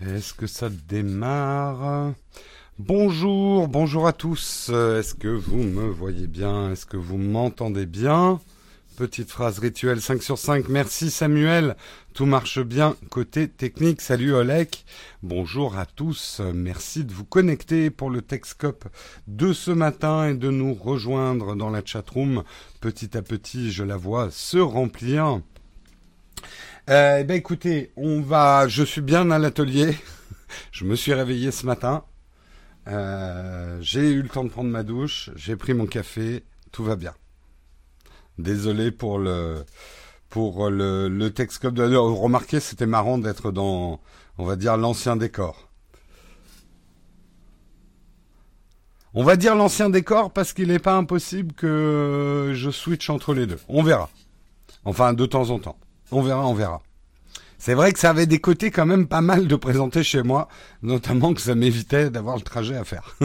[0.00, 2.14] Est-ce que ça démarre?
[2.78, 4.70] Bonjour, bonjour à tous.
[4.70, 6.72] Est-ce que vous me voyez bien?
[6.72, 8.40] Est-ce que vous m'entendez bien?
[9.00, 10.68] Petite phrase rituelle 5 sur 5.
[10.68, 11.74] Merci Samuel.
[12.12, 14.02] Tout marche bien côté technique.
[14.02, 14.84] Salut Olek.
[15.22, 16.42] Bonjour à tous.
[16.54, 18.84] Merci de vous connecter pour le Texcope
[19.26, 22.44] de ce matin et de nous rejoindre dans la chatroom.
[22.82, 25.40] Petit à petit, je la vois se remplir.
[26.90, 28.68] Euh, eh ben écoutez, on va.
[28.68, 29.96] Je suis bien à l'atelier.
[30.72, 32.04] je me suis réveillé ce matin.
[32.86, 35.30] Euh, j'ai eu le temps de prendre ma douche.
[35.36, 36.44] J'ai pris mon café.
[36.70, 37.14] Tout va bien.
[38.38, 39.64] Désolé pour le
[40.28, 41.76] pour le, le Texcope.
[41.76, 44.00] Remarquez, c'était marrant d'être dans,
[44.38, 45.68] on va dire, l'ancien décor.
[49.12, 53.46] On va dire l'ancien décor parce qu'il n'est pas impossible que je switch entre les
[53.46, 53.58] deux.
[53.68, 54.08] On verra.
[54.84, 55.76] Enfin, de temps en temps.
[56.12, 56.80] On verra, on verra.
[57.58, 60.48] C'est vrai que ça avait des côtés quand même pas mal de présenter chez moi,
[60.82, 63.16] notamment que ça m'évitait d'avoir le trajet à faire.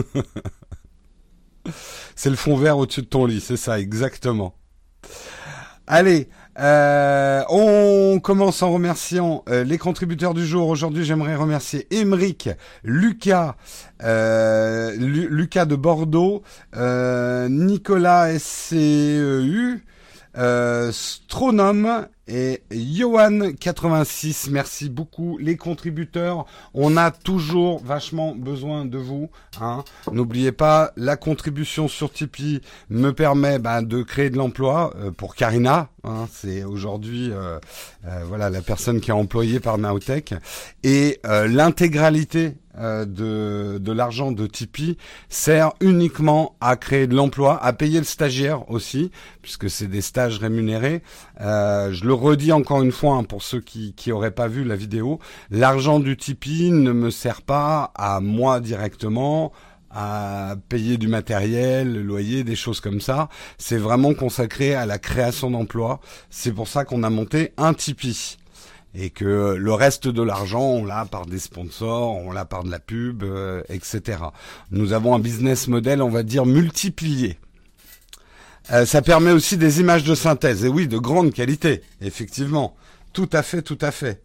[2.16, 4.54] c'est le fond vert au-dessus de ton lit, c'est ça, exactement.
[5.86, 10.68] Allez, euh, on commence en remerciant euh, les contributeurs du jour.
[10.68, 12.48] Aujourd'hui, j'aimerais remercier Emeric,
[12.82, 13.56] Lucas,
[14.02, 16.42] euh, Lucas de Bordeaux,
[16.74, 19.80] Nicolas SCEU,
[20.90, 26.46] Stronome et Johan86, merci beaucoup les contributeurs.
[26.74, 29.30] On a toujours vachement besoin de vous.
[29.60, 29.84] Hein.
[30.10, 35.36] N'oubliez pas, la contribution sur Tipeee me permet ben, de créer de l'emploi euh, pour
[35.36, 35.88] Karina.
[36.02, 36.26] Hein.
[36.32, 37.60] C'est aujourd'hui euh,
[38.06, 40.34] euh, voilà la personne qui est employée par Naotech.
[40.82, 44.98] Et l'intégralité euh, de, de l'argent de Tipeee
[45.30, 50.38] sert uniquement à créer de l'emploi, à payer le stagiaire aussi, puisque c'est des stages
[50.38, 51.02] rémunérés.
[51.40, 54.64] Euh, je le redis encore une fois hein, pour ceux qui qui auraient pas vu
[54.64, 55.18] la vidéo,
[55.50, 59.52] l'argent du Tipeee ne me sert pas à moi directement
[59.90, 63.28] à payer du matériel, le loyer, des choses comme ça.
[63.56, 66.00] C'est vraiment consacré à la création d'emplois.
[66.28, 68.36] C'est pour ça qu'on a monté un Tipeee
[68.94, 72.70] et que le reste de l'argent, on l'a par des sponsors, on l'a par de
[72.70, 74.18] la pub, euh, etc.
[74.70, 77.38] Nous avons un business model, on va dire, multiplié.
[78.72, 82.76] Euh, ça permet aussi des images de synthèse, et oui, de grande qualité, effectivement.
[83.12, 84.22] Tout à fait, tout à fait.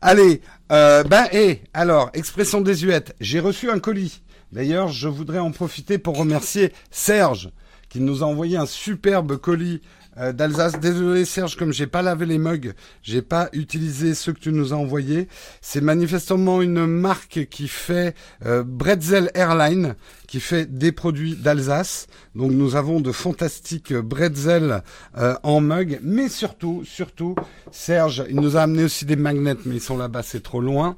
[0.00, 4.22] Allez, euh, ben, et alors, expression désuète, j'ai reçu un colis.
[4.52, 7.50] D'ailleurs, je voudrais en profiter pour remercier Serge,
[7.88, 9.80] qui nous a envoyé un superbe colis
[10.18, 10.78] euh, d'Alsace.
[10.78, 14.74] Désolé Serge, comme j'ai pas lavé les mugs, j'ai pas utilisé ceux que tu nous
[14.74, 15.28] as envoyés.
[15.60, 18.14] C'est manifestement une marque qui fait
[18.44, 19.94] euh, Bretzel Airline,
[20.26, 22.08] qui fait des produits d'Alsace.
[22.34, 24.82] Donc nous avons de fantastiques Bretzel
[25.16, 27.34] euh, en mug, mais surtout, surtout,
[27.70, 30.96] Serge, il nous a amené aussi des magnets, mais ils sont là-bas, c'est trop loin.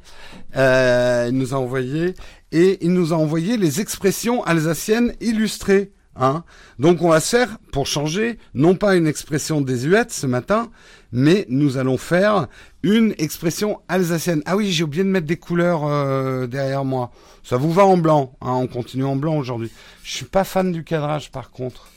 [0.54, 2.14] il nous a envoyé
[2.50, 5.92] et il nous a envoyé les expressions alsaciennes illustrées.
[6.16, 6.44] Hein
[6.78, 10.70] Donc on va se faire, pour changer, non pas une expression désuète ce matin,
[11.10, 12.46] mais nous allons faire
[12.84, 14.42] une expression alsacienne.
[14.46, 17.10] Ah oui, j'ai oublié de mettre des couleurs euh, derrière moi.
[17.42, 19.72] Ça vous va en blanc, hein on continue en blanc aujourd'hui.
[20.04, 21.88] Je suis pas fan du cadrage par contre.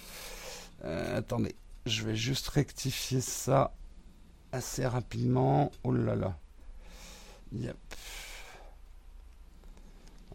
[0.84, 3.74] Euh, attendez, je vais juste rectifier ça
[4.52, 5.72] assez rapidement.
[5.84, 6.38] Oh là là.
[7.54, 7.76] Yep.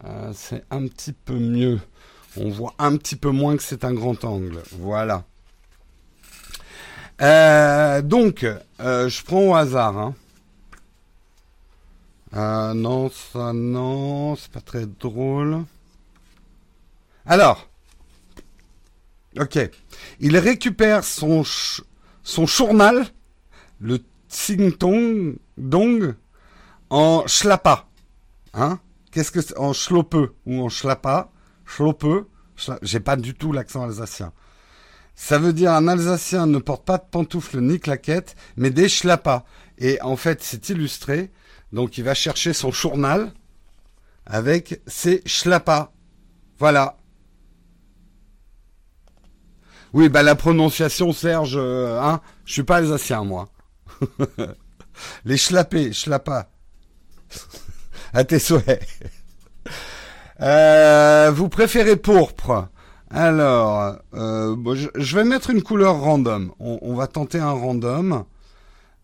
[0.05, 1.79] Euh, c'est un petit peu mieux
[2.37, 4.61] on voit un petit peu moins que c'est un grand angle.
[4.71, 5.25] Voilà.
[7.21, 8.45] Euh, donc,
[8.79, 9.97] euh, je prends au hasard.
[9.97, 10.15] Hein.
[12.35, 15.63] Euh, non, ça non, c'est pas très drôle.
[17.25, 17.69] Alors,
[19.39, 19.59] ok,
[20.19, 21.43] il récupère son
[22.23, 23.05] son journal,
[23.79, 23.99] le
[24.29, 26.15] Tsingtong Dong,
[26.89, 27.87] en schlappa.
[28.53, 28.79] Hein?
[29.11, 29.57] Qu'est-ce que c'est?
[29.57, 31.29] En schlopeux ou en schlappa?
[31.65, 32.27] Schloppe,
[32.81, 34.31] j'ai pas du tout l'accent alsacien.
[35.15, 39.45] Ça veut dire un Alsacien ne porte pas de pantoufles ni claquettes, mais des schlappas.
[39.77, 41.31] Et en fait, c'est illustré.
[41.71, 43.31] Donc, il va chercher son journal
[44.25, 45.93] avec ses schlappas.
[46.57, 46.97] Voilà.
[49.93, 53.49] Oui, bah la prononciation, Serge, euh, hein, je suis pas alsacien, moi.
[55.25, 56.49] Les schlappés, schlappas.
[58.13, 58.83] à tes souhaits.
[60.43, 62.67] Euh, vous préférez pourpre
[63.09, 66.53] Alors, euh, je, vais mettre une couleur random.
[66.59, 68.25] On, va tenter un random.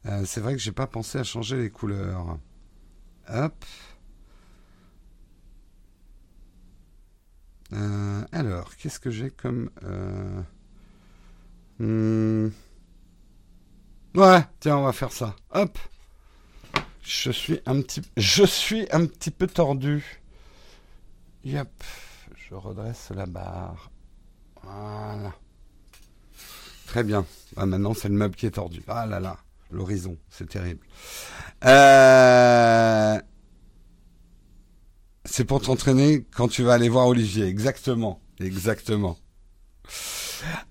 [0.05, 2.37] Euh, c'est vrai que j'ai pas pensé à changer les couleurs.
[3.33, 3.65] Hop.
[8.31, 9.69] alors, qu'est-ce que j'ai comme...
[11.79, 12.49] Hmm.
[14.15, 15.35] Ouais, tiens, on va faire ça.
[15.51, 15.77] Hop.
[17.01, 20.18] Je suis un petit, je suis un petit peu tordu.
[21.43, 21.83] Yep.
[22.35, 23.91] Je redresse la barre.
[24.63, 25.33] Voilà.
[26.85, 27.25] Très bien.
[27.55, 28.83] Ah, maintenant, c'est le meuble qui est tordu.
[28.87, 29.37] Ah là là,
[29.71, 30.85] l'horizon, c'est terrible.
[31.65, 33.19] Euh...
[35.25, 37.45] C'est pour t'entraîner quand tu vas aller voir Olivier.
[37.45, 38.19] Exactement.
[38.39, 39.17] Exactement.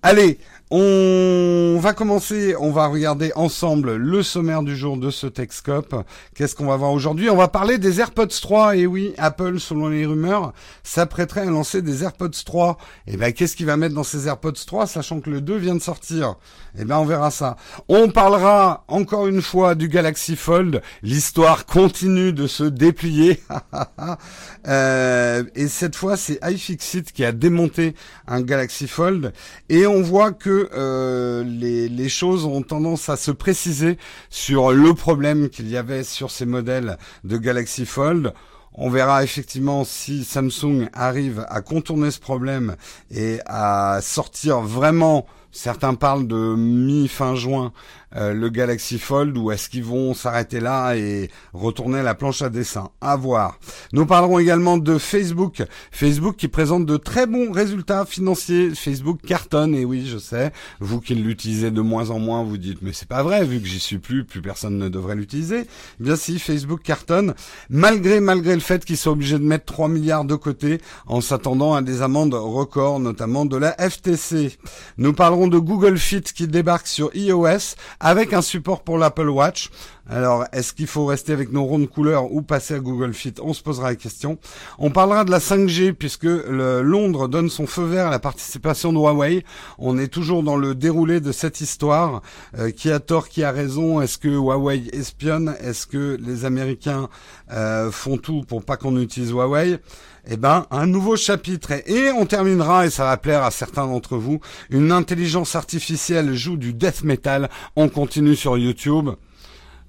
[0.03, 0.39] Allez,
[0.71, 5.95] on va commencer, on va regarder ensemble le sommaire du jour de ce Texcope.
[6.35, 7.31] Qu'est-ce qu'on va voir aujourd'hui?
[7.31, 8.77] On va parler des AirPods 3.
[8.77, 12.77] Et oui, Apple, selon les rumeurs, s'apprêterait à lancer des AirPods 3.
[13.07, 15.75] Et ben, qu'est-ce qu'il va mettre dans ces AirPods 3, sachant que le 2 vient
[15.75, 16.35] de sortir?
[16.79, 17.57] Eh ben, on verra ça.
[17.89, 20.83] On parlera encore une fois du Galaxy Fold.
[21.03, 23.43] L'histoire continue de se déplier.
[24.69, 27.95] euh, et cette fois, c'est iFixit qui a démonté
[28.27, 29.33] un Galaxy Fold.
[29.71, 33.99] Et on voit que euh, les, choses ont tendance à se préciser
[34.31, 38.33] sur le problème qu'il y avait sur ces modèles de Galaxy Fold.
[38.75, 42.77] On verra effectivement si Samsung arrive à contourner ce problème
[43.11, 47.73] et à sortir vraiment Certains parlent de mi-fin juin
[48.17, 52.49] euh, le Galaxy Fold ou est-ce qu'ils vont s'arrêter là et retourner la planche à
[52.49, 52.91] dessin?
[53.01, 53.59] À voir.
[53.93, 55.63] Nous parlerons également de Facebook.
[55.91, 58.71] Facebook qui présente de très bons résultats financiers.
[58.75, 62.83] Facebook cartonne et oui, je sais, vous qui l'utilisez de moins en moins, vous dites
[62.83, 65.67] mais c'est pas vrai vu que j'y suis plus, plus personne ne devrait l'utiliser.
[66.01, 67.35] Eh bien si, Facebook cartonne
[67.69, 71.75] malgré malgré le fait qu'ils soient obligés de mettre 3 milliards de côté en s'attendant
[71.75, 74.59] à des amendes records notamment de la FTC.
[74.97, 79.71] Nous parlerons de Google Fit qui débarque sur iOS avec un support pour l'Apple Watch.
[80.11, 83.35] Alors, est-ce qu'il faut rester avec nos rondes couleurs ou passer à Google Fit?
[83.43, 84.39] On se posera la question.
[84.79, 88.93] On parlera de la 5G puisque le Londres donne son feu vert à la participation
[88.93, 89.45] de Huawei.
[89.79, 92.23] On est toujours dans le déroulé de cette histoire.
[92.59, 94.01] Euh, qui a tort, qui a raison?
[94.01, 95.55] Est-ce que Huawei espionne?
[95.61, 97.09] Est-ce que les Américains
[97.53, 99.79] euh, font tout pour pas qu'on utilise Huawei?
[100.31, 101.73] Eh ben, un nouveau chapitre.
[101.87, 104.41] Et on terminera, et ça va plaire à certains d'entre vous,
[104.71, 107.49] une intelligence artificielle joue du death metal.
[107.77, 109.11] On continue sur YouTube.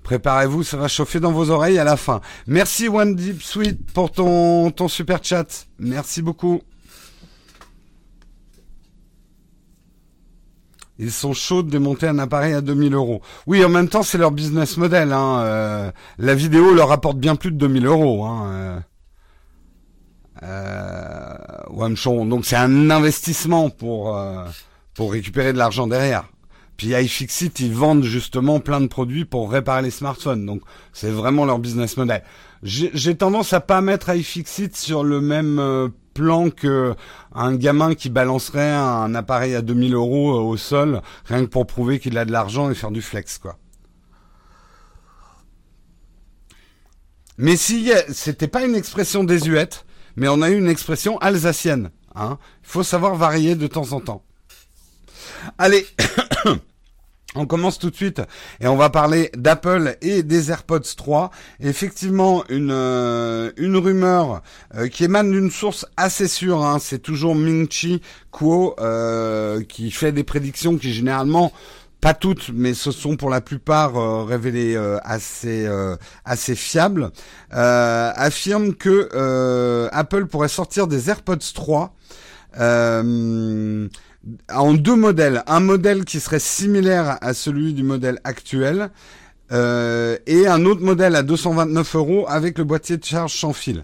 [0.04, 2.22] Préparez-vous, ça va chauffer dans vos oreilles à la fin.
[2.48, 5.68] Merci One Deep Sweet pour ton, super chat.
[5.78, 6.62] Merci beaucoup.
[10.98, 13.22] Ils sont chauds de démonter un appareil à 2000 euros.
[13.46, 15.14] Oui, en même temps, c'est leur business model.
[15.14, 15.42] Hein.
[15.42, 18.26] Euh, la vidéo leur apporte bien plus de 2000 euros.
[18.26, 18.84] Hein.
[20.44, 21.30] Euh.
[21.80, 24.46] Euh, donc c'est un investissement pour euh,
[24.94, 26.26] pour récupérer de l'argent derrière.
[26.78, 30.46] Puis iFixit, ils vendent justement plein de produits pour réparer les smartphones.
[30.46, 30.62] Donc
[30.94, 32.24] c'est vraiment leur business model.
[32.64, 36.96] J'ai tendance à pas mettre iFixit sur le même euh, plan que
[37.34, 42.00] un gamin qui balancerait un appareil à 2000 euros au sol, rien que pour prouver
[42.00, 43.58] qu'il a de l'argent et faire du flex, quoi.
[47.38, 49.86] Mais si c'était pas une expression désuète,
[50.20, 51.90] mais on a eu une expression alsacienne.
[52.14, 52.38] Hein.
[52.64, 54.24] Il faut savoir varier de temps en temps.
[55.58, 55.88] Allez,
[57.36, 58.22] on commence tout de suite
[58.60, 61.32] et on va parler d'Apple et des AirPods 3.
[61.62, 64.42] Effectivement, une euh, une rumeur
[64.76, 66.66] euh, qui émane d'une source assez sûre.
[66.66, 66.80] Hein.
[66.80, 68.02] C'est toujours Ming-Chi
[68.32, 71.54] Kuo euh, qui fait des prédictions qui généralement
[72.02, 77.12] pas toutes, mais ce sont pour la plupart euh, révélées euh, assez euh, assez fiables,
[77.52, 81.94] affirme que Apple pourrait sortir des AirPods 3
[82.60, 83.88] en
[84.74, 88.92] deux modèles, un modèle qui serait similaire à celui du modèle actuel.
[89.52, 93.84] et un autre modèle à 229 euros avec le boîtier de charge sans fil.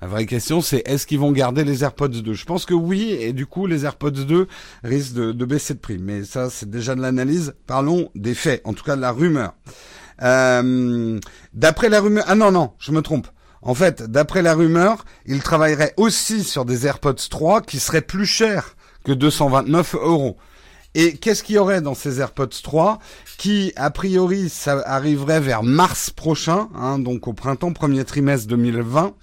[0.00, 3.14] La vraie question, c'est est-ce qu'ils vont garder les AirPods 2 Je pense que oui,
[3.20, 4.46] et du coup, les AirPods 2
[4.82, 5.98] risquent de, baisser de prix.
[5.98, 7.54] Mais ça, c'est déjà de l'analyse.
[7.66, 9.52] Parlons des faits, en tout cas de la rumeur.
[10.22, 11.20] Euh,
[11.52, 12.24] d'après la rumeur...
[12.26, 13.26] Ah non, non, je me trompe.
[13.60, 18.24] En fait, d'après la rumeur, ils travailleraient aussi sur des AirPods 3 qui seraient plus
[18.24, 20.38] chers que 229 euros.
[20.94, 23.00] Et qu'est-ce qu'il y aurait dans ces AirPods 3
[23.36, 29.14] qui, a priori, ça arriverait vers mars prochain, hein, donc au printemps, premier trimestre 2020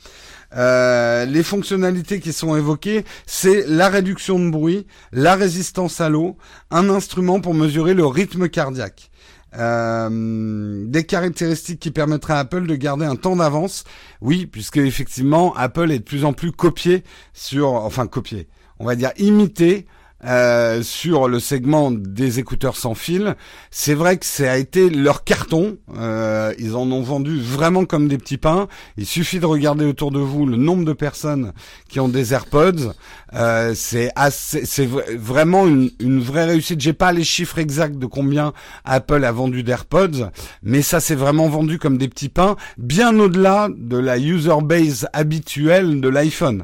[0.55, 6.37] euh, les fonctionnalités qui sont évoquées, c'est la réduction de bruit, la résistance à l'eau,
[6.71, 9.11] un instrument pour mesurer le rythme cardiaque.
[9.57, 13.85] Euh, des caractéristiques qui permettraient à Apple de garder un temps d'avance.
[14.21, 18.47] Oui, puisque effectivement, Apple est de plus en plus copié sur, enfin copié,
[18.79, 19.87] on va dire imité
[20.25, 23.35] euh, sur le segment des écouteurs sans fil.
[23.69, 25.77] C'est vrai que ça a été leur carton.
[25.95, 28.67] Euh, ils en ont vendu vraiment comme des petits pains.
[28.97, 31.53] Il suffit de regarder autour de vous le nombre de personnes
[31.87, 32.93] qui ont des AirPods.
[33.33, 36.81] Euh, c'est c'est vraiment une, une vraie réussite.
[36.81, 38.53] J'ai pas les chiffres exacts de combien
[38.85, 40.31] Apple a vendu d'AirPods,
[40.63, 45.07] mais ça s'est vraiment vendu comme des petits pains, bien au-delà de la user base
[45.13, 46.63] habituelle de l'iPhone.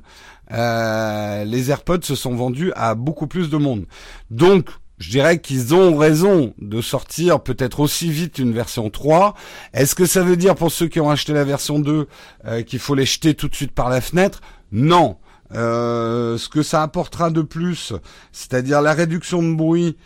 [0.51, 3.85] Euh, les AirPods se sont vendus à beaucoup plus de monde.
[4.29, 4.67] Donc,
[4.99, 9.33] je dirais qu'ils ont raison de sortir peut-être aussi vite une version 3.
[9.73, 12.07] Est-ce que ça veut dire pour ceux qui ont acheté la version 2
[12.45, 14.41] euh, qu'il faut les jeter tout de suite par la fenêtre?
[14.71, 15.17] Non.
[15.53, 17.93] Euh, ce que ça apportera de plus,
[18.31, 19.97] c'est-à-dire la réduction de bruit,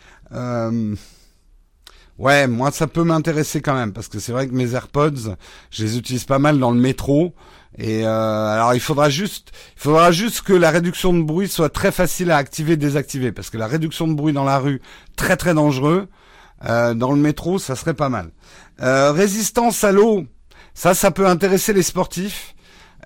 [2.18, 5.36] ouais, moi ça peut m'intéresser quand même parce que c'est vrai que mes AirPods,
[5.70, 7.34] je les utilise pas mal dans le métro.
[7.78, 11.68] Et euh, alors il faudra juste, il faudra juste que la réduction de bruit soit
[11.68, 14.80] très facile à activer, désactiver, parce que la réduction de bruit dans la rue
[15.16, 16.08] très très dangereux.
[16.64, 18.30] Euh, dans le métro, ça serait pas mal.
[18.82, 20.26] Euh, résistance à l'eau,
[20.74, 22.56] ça, ça peut intéresser les sportifs.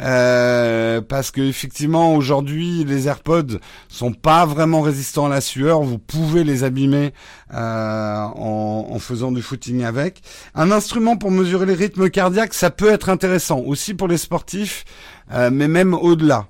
[0.00, 3.58] Euh, parce que effectivement aujourd'hui les AirPods
[3.88, 5.82] sont pas vraiment résistants à la sueur.
[5.82, 7.12] Vous pouvez les abîmer
[7.52, 10.22] euh, en, faisant du footing avec.
[10.54, 14.84] Un instrument pour mesurer les rythmes cardiaques, ça peut être intéressant aussi pour les sportifs,
[15.32, 16.46] euh, mais même au-delà.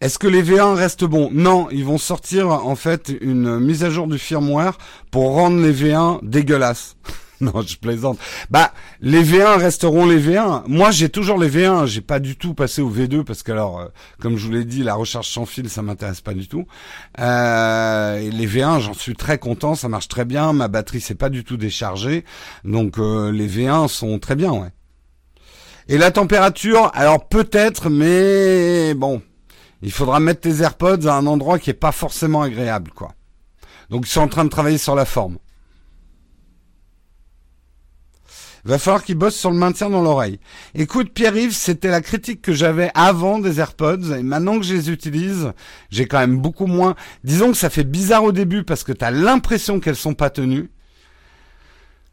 [0.00, 1.28] Est-ce que les V1 restent bons?
[1.32, 4.78] Non, ils vont sortir en fait une mise à jour du firmware
[5.10, 6.96] pour rendre les V1 dégueulasses.
[7.40, 8.18] non, je plaisante.
[8.50, 10.64] Bah, les V1 resteront les V1.
[10.66, 11.86] Moi, j'ai toujours les V1.
[11.86, 13.86] J'ai pas du tout passé au V2 parce que alors, euh,
[14.20, 16.66] comme je vous l'ai dit, la recharge sans fil, ça m'intéresse pas du tout.
[17.20, 19.74] Euh, et les V1, j'en suis très content.
[19.74, 20.52] Ça marche très bien.
[20.52, 22.24] Ma batterie s'est pas du tout déchargée.
[22.64, 24.70] Donc, euh, les V1 sont très bien, ouais.
[25.90, 29.22] Et la température, alors peut-être, mais bon,
[29.80, 33.12] il faudra mettre tes AirPods à un endroit qui est pas forcément agréable, quoi.
[33.88, 35.38] Donc, ils sont en train de travailler sur la forme.
[38.68, 40.40] Va falloir qu'il bosse sur le maintien dans l'oreille.
[40.74, 44.90] Écoute, Pierre-Yves, c'était la critique que j'avais avant des AirPods, et maintenant que je les
[44.90, 45.54] utilise,
[45.90, 46.94] j'ai quand même beaucoup moins.
[47.24, 50.28] Disons que ça fait bizarre au début parce que tu as l'impression qu'elles sont pas
[50.28, 50.68] tenues.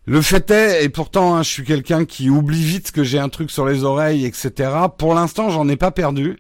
[0.05, 3.27] Le fait est, et pourtant hein, je suis quelqu'un qui oublie vite que j'ai un
[3.27, 4.71] truc sur les oreilles, etc.
[4.97, 6.38] Pour l'instant, j'en ai pas perdu.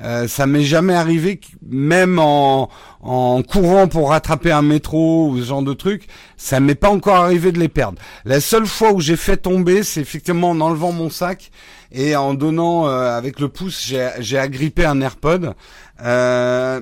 [0.00, 2.68] Euh, ça m'est jamais arrivé, même en,
[3.00, 7.16] en courant pour rattraper un métro ou ce genre de truc, ça m'est pas encore
[7.16, 7.98] arrivé de les perdre.
[8.24, 11.50] La seule fois où j'ai fait tomber, c'est effectivement en enlevant mon sac
[11.90, 15.54] et en donnant euh, avec le pouce, j'ai agrippé un AirPod.
[16.00, 16.80] Euh,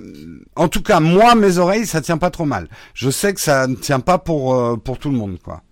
[0.54, 2.68] en tout cas, moi, mes oreilles, ça tient pas trop mal.
[2.92, 5.62] Je sais que ça ne tient pas pour pour tout le monde, quoi.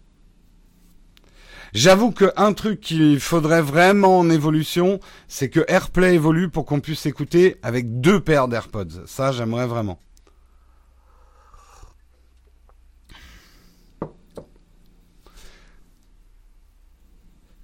[1.74, 6.78] J'avoue que un truc qu'il faudrait vraiment en évolution, c'est que AirPlay évolue pour qu'on
[6.78, 9.06] puisse écouter avec deux paires d'AirPods.
[9.06, 9.98] Ça, j'aimerais vraiment.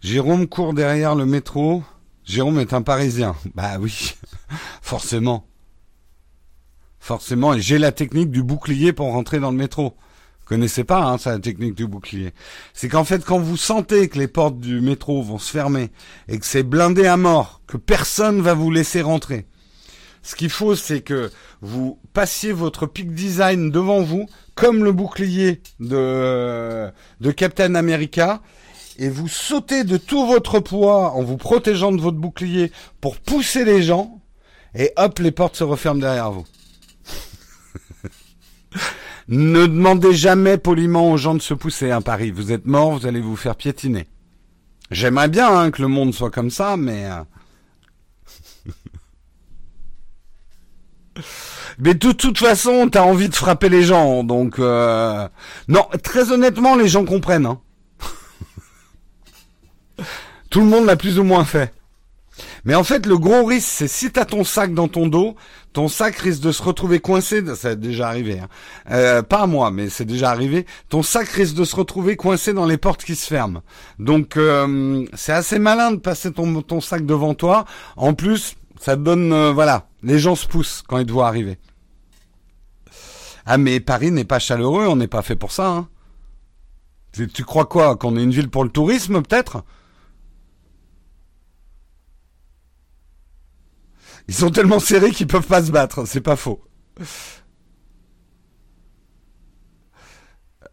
[0.00, 1.84] Jérôme court derrière le métro.
[2.24, 3.36] Jérôme est un Parisien.
[3.54, 4.16] Bah oui,
[4.82, 5.46] forcément.
[6.98, 9.94] Forcément, et j'ai la technique du bouclier pour rentrer dans le métro
[10.50, 12.32] connaissez pas hein, ça la technique du bouclier.
[12.74, 15.90] C'est qu'en fait quand vous sentez que les portes du métro vont se fermer
[16.26, 19.46] et que c'est blindé à mort, que personne va vous laisser rentrer.
[20.22, 21.30] Ce qu'il faut c'est que
[21.60, 24.26] vous passiez votre peak design devant vous
[24.56, 26.90] comme le bouclier de
[27.20, 28.42] de Captain America
[28.98, 33.64] et vous sautez de tout votre poids en vous protégeant de votre bouclier pour pousser
[33.64, 34.20] les gens
[34.74, 36.44] et hop les portes se referment derrière vous.
[39.30, 42.32] Ne demandez jamais poliment aux gens de se pousser à hein, Paris.
[42.32, 44.08] Vous êtes mort, vous allez vous faire piétiner.
[44.90, 47.04] J'aimerais bien hein, que le monde soit comme ça, mais...
[47.04, 47.22] Euh,
[51.78, 54.58] mais de toute façon, t'as envie de frapper les gens, donc...
[54.58, 55.28] Euh...
[55.68, 57.46] Non, très honnêtement, les gens comprennent.
[57.46, 57.60] Hein.
[60.50, 61.72] Tout le monde l'a plus ou moins fait.
[62.64, 65.34] Mais en fait, le gros risque, c'est si t'as ton sac dans ton dos,
[65.72, 67.42] ton sac risque de se retrouver coincé.
[67.54, 68.40] Ça est déjà arrivé.
[68.40, 68.48] Hein.
[68.90, 70.66] Euh, pas à moi, mais c'est déjà arrivé.
[70.88, 73.62] Ton sac risque de se retrouver coincé dans les portes qui se ferment.
[73.98, 77.64] Donc, euh, c'est assez malin de passer ton, sac devant toi.
[77.96, 81.58] En plus, ça donne, euh, voilà, les gens se poussent quand ils te voient arriver.
[83.46, 84.86] Ah, mais Paris n'est pas chaleureux.
[84.86, 85.68] On n'est pas fait pour ça.
[85.68, 85.88] Hein.
[87.12, 89.64] Tu crois quoi Qu'on est une ville pour le tourisme, peut-être?
[94.30, 96.60] Ils sont tellement serrés qu'ils peuvent pas se battre, c'est pas faux.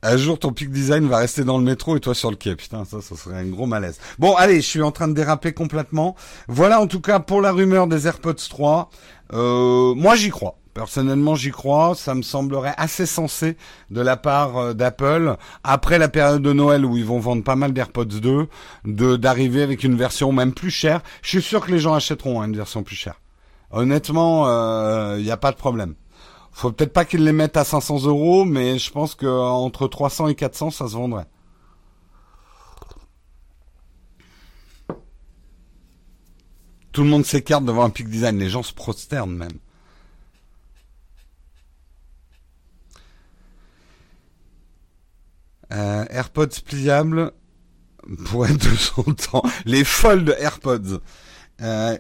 [0.04, 2.56] Un jour, ton peak design va rester dans le métro et toi sur le quai.
[2.56, 3.98] Putain, ça, ça serait un gros malaise.
[4.20, 6.16] Bon, allez, je suis en train de déraper complètement.
[6.48, 8.92] Voilà, en tout cas, pour la rumeur des AirPods 3.
[9.34, 10.60] Euh, moi, j'y crois.
[10.76, 11.96] Personnellement, j'y crois.
[11.96, 13.58] Ça me semblerait assez sensé
[13.90, 17.56] de la part euh, d'Apple, après la période de Noël où ils vont vendre pas
[17.56, 18.48] mal d'AirPods 2,
[18.86, 21.02] de d'arriver avec une version même plus chère.
[21.24, 23.20] Je suis sûr que les gens achèteront hein, une version plus chère.
[23.72, 25.96] Honnêtement, il euh, n'y a pas de problème.
[26.52, 30.30] Faut peut-être pas qu'ils les mettent à 500 euros, mais je pense que entre 300
[30.30, 31.28] et 400, ça se vendrait.
[36.92, 38.40] Tout le monde s'écarte devant un Peak Design.
[38.40, 39.60] Les gens se prosternent même.
[45.72, 47.34] Euh, AirPods pliables
[48.26, 49.44] pour être de son temps.
[49.66, 51.02] Les Fold AirPods.
[51.62, 51.98] Euh,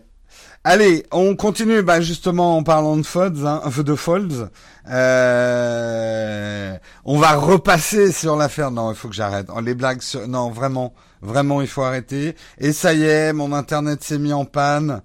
[0.67, 1.81] allez, on continue.
[1.81, 4.49] Bah justement en parlant de Folds, hein, de Folds.
[4.89, 8.71] Euh, on va repasser sur l'affaire.
[8.71, 9.47] Non, il faut que j'arrête.
[9.53, 10.01] Oh, les blagues.
[10.01, 10.27] Sur...
[10.27, 10.93] Non, vraiment.
[11.21, 12.35] Vraiment, il faut arrêter.
[12.59, 15.01] Et ça y est, mon internet s'est mis en panne.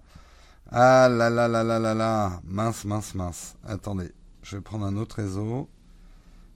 [0.71, 2.41] Ah là là là là là là.
[2.45, 3.55] Mince, mince, mince.
[3.67, 5.69] Attendez, je vais prendre un autre réseau.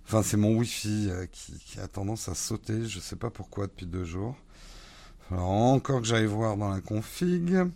[0.07, 2.85] Enfin, c'est mon Wi-Fi euh, qui, a tendance à sauter.
[2.87, 4.37] Je sais pas pourquoi depuis deux jours.
[5.31, 7.67] Alors encore que j'aille voir dans la config.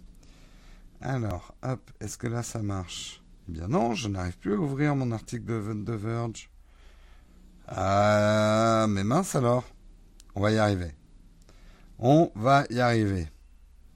[1.03, 3.23] Alors, hop, est-ce que là ça marche?
[3.49, 6.51] Eh bien non, je n'arrive plus à ouvrir mon article de, de Verge.
[7.69, 9.65] Ah, mais mince alors.
[10.35, 10.93] On va y arriver.
[11.99, 13.29] On va y arriver.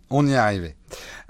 [0.08, 0.76] On y est arrivé.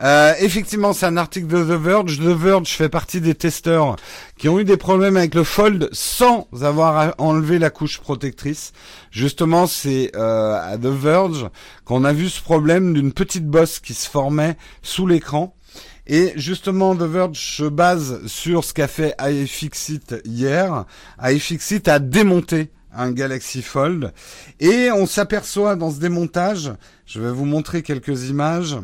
[0.03, 2.19] Euh, effectivement, c'est un article de The Verge.
[2.19, 3.97] The Verge fait partie des testeurs
[4.37, 8.73] qui ont eu des problèmes avec le Fold sans avoir enlevé la couche protectrice.
[9.11, 11.49] Justement, c'est euh, à The Verge
[11.85, 15.57] qu'on a vu ce problème d'une petite bosse qui se formait sous l'écran.
[16.07, 20.85] Et justement, The Verge se base sur ce qu'a fait iFixit hier.
[21.23, 24.13] iFixit a démonté un Galaxy Fold.
[24.61, 26.73] Et on s'aperçoit dans ce démontage,
[27.07, 28.77] je vais vous montrer quelques images.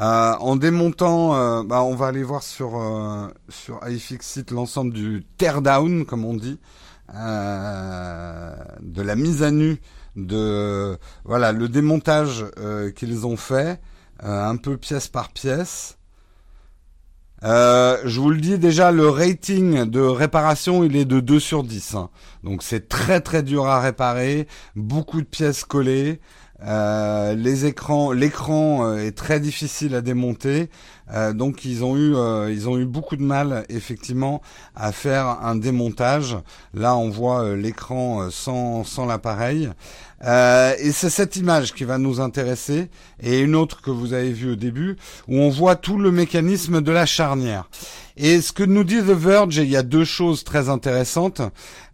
[0.00, 5.24] Euh, en démontant, euh, bah, on va aller voir sur euh, sur iFixit l'ensemble du
[5.38, 6.58] teardown, comme on dit,
[7.14, 9.80] euh, de la mise à nu,
[10.16, 12.44] de voilà le démontage
[12.96, 13.80] qu'ils ont fait,
[14.20, 15.98] un peu pièce par pièce.
[17.44, 21.62] Euh, je vous le dis déjà, le rating de réparation, il est de 2 sur
[21.62, 21.94] 10.
[21.94, 22.10] Hein.
[22.42, 26.20] Donc c'est très très dur à réparer, beaucoup de pièces collées.
[26.66, 30.70] Euh, les écrans, l'écran euh, est très difficile à démonter,
[31.12, 32.14] euh, donc ils ont eu,
[32.50, 34.40] ils ont eu beaucoup de mal effectivement
[34.74, 36.36] à faire un démontage.
[36.72, 39.70] Là, on voit l'écran sans sans l'appareil,
[40.22, 42.88] et c'est cette image qui va nous intéresser
[43.22, 44.96] et une autre que vous avez vue au début
[45.28, 47.68] où on voit tout le mécanisme de la charnière.
[48.16, 51.42] Et ce que nous dit The Verge, il y a deux choses très intéressantes,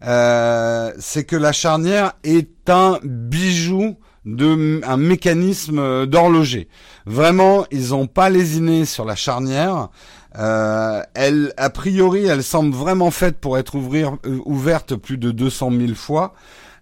[0.01, 6.69] c'est que la charnière est un bijou de un mécanisme d'horloger.
[7.07, 9.89] Vraiment, ils n'ont pas lésiné sur la charnière.
[10.39, 15.31] Euh, elle, a priori, elle semble vraiment faite pour être ouvrir, euh, ouverte plus de
[15.31, 16.35] 200 000 fois.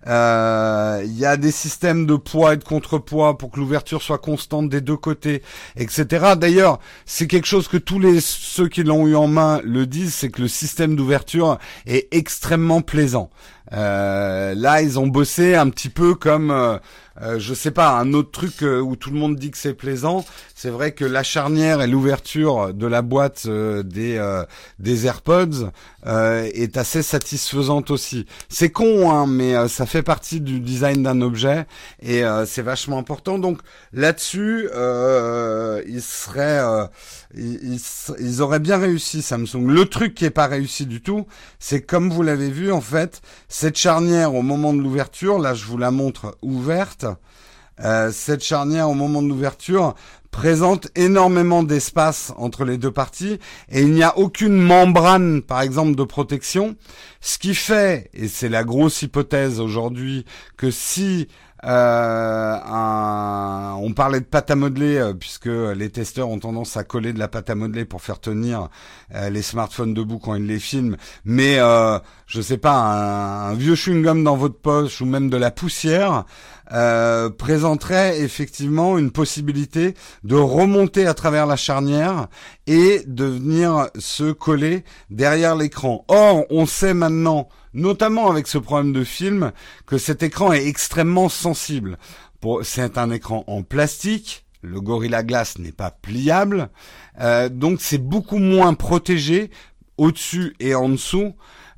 [0.07, 4.19] Euh, il y a des systèmes de poids et de contrepoids pour que l'ouverture soit
[4.19, 5.43] constante des deux côtés,
[5.77, 6.35] etc.
[6.37, 10.15] D'ailleurs, c'est quelque chose que tous les ceux qui l'ont eu en main le disent,
[10.15, 13.29] c'est que le système d'ouverture est extrêmement plaisant.
[13.73, 16.79] Euh, là, ils ont bossé un petit peu comme,
[17.21, 19.75] euh, euh je sais pas, un autre truc où tout le monde dit que c'est
[19.75, 20.25] plaisant.
[20.55, 24.43] C'est vrai que la charnière et l'ouverture de la boîte des
[24.79, 25.71] des AirPods
[26.05, 28.27] est assez satisfaisante aussi.
[28.49, 31.67] C'est con, hein, mais ça fait partie du design d'un objet
[32.03, 33.39] et c'est vachement important.
[33.39, 33.61] Donc
[33.93, 34.69] là-dessus,
[35.87, 36.89] il serait
[37.35, 39.67] ils, auraient bien réussi Samsung.
[39.67, 41.27] Le truc qui est pas réussi du tout,
[41.59, 45.65] c'est comme vous l'avez vu en fait, cette charnière au moment de l'ouverture, là je
[45.65, 47.07] vous la montre ouverte,
[47.81, 49.95] euh, cette charnière au moment de l'ouverture
[50.31, 53.39] présente énormément d'espace entre les deux parties
[53.71, 56.77] et il n'y a aucune membrane par exemple de protection,
[57.21, 60.25] ce qui fait, et c'est la grosse hypothèse aujourd'hui,
[60.57, 61.29] que si
[61.65, 62.59] euh,
[63.81, 67.19] on parlait de pâte à modeler euh, puisque les testeurs ont tendance à coller de
[67.19, 68.69] la pâte à modeler pour faire tenir
[69.15, 70.97] euh, les smartphones debout quand ils les filment.
[71.25, 71.59] Mais
[72.27, 72.77] je sais pas,
[73.51, 76.25] un, vieux chewing gum dans votre poche ou même de la poussière
[77.39, 79.95] présenterait effectivement une possibilité
[80.25, 82.29] de remonter à travers la charnière
[82.67, 86.05] et de venir se coller derrière l'écran.
[86.09, 89.53] Or, on sait maintenant notamment avec ce problème de film,
[89.87, 91.99] que cet écran est extrêmement sensible.
[92.63, 96.69] C'est un écran en plastique, le Gorilla Glass n'est pas pliable,
[97.21, 99.51] euh, donc c'est beaucoup moins protégé
[99.97, 101.35] au-dessus et en dessous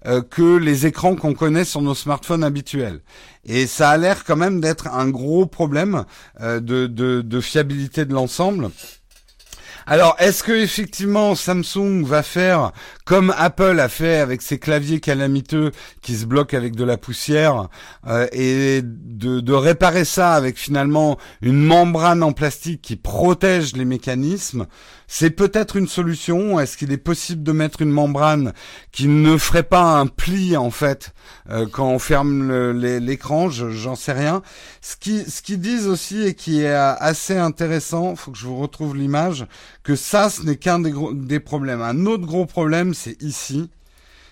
[0.07, 3.01] euh, que les écrans qu'on connaît sur nos smartphones habituels.
[3.45, 6.05] Et ça a l'air quand même d'être un gros problème
[6.41, 8.71] euh, de, de fiabilité de l'ensemble.
[9.87, 12.73] Alors, est-ce que effectivement Samsung va faire
[13.11, 17.67] comme Apple a fait avec ses claviers calamiteux qui se bloquent avec de la poussière,
[18.07, 24.69] euh, et de, réparer ça avec finalement une membrane en plastique qui protège les mécanismes,
[25.09, 26.61] c'est peut-être une solution.
[26.61, 28.53] Est-ce qu'il est possible de mettre une membrane
[28.93, 31.13] qui ne ferait pas un pli en fait
[31.51, 33.51] euh, quand on ferme l'écran?
[33.51, 34.41] J'en sais rien.
[34.81, 38.61] Ce qui, ce qu'ils disent aussi et qui est assez intéressant, faut que je vous
[38.61, 39.47] retrouve l'image,
[39.83, 41.83] que ça, ce n'est qu'un des, des problèmes.
[41.83, 43.71] Un autre gros problème, c'est ici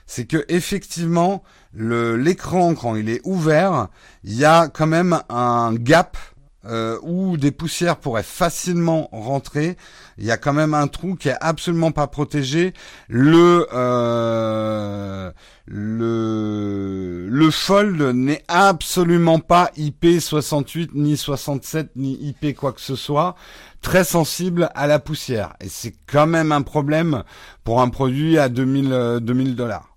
[0.09, 3.89] c'est que effectivement l'écran quand il est ouvert,
[4.25, 6.17] il y a quand même un gap
[6.65, 9.77] euh, où des poussières pourraient facilement rentrer.
[10.19, 12.75] Il y a quand même un trou qui est absolument pas protégé.
[13.09, 15.31] Le euh,
[15.67, 23.37] le le fold n'est absolument pas IP68 ni 67 ni IP quoi que ce soit.
[23.81, 27.23] Très sensible à la poussière et c'est quand même un problème
[27.63, 29.88] pour un produit à 2000 2000 dollars.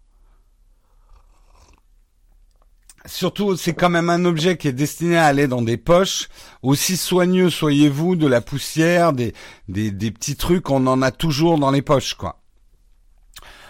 [3.06, 6.30] Surtout, c'est quand même un objet qui est destiné à aller dans des poches.
[6.62, 9.34] Aussi soigneux soyez-vous de la poussière, des,
[9.68, 12.38] des, petits trucs, on en a toujours dans les poches, quoi.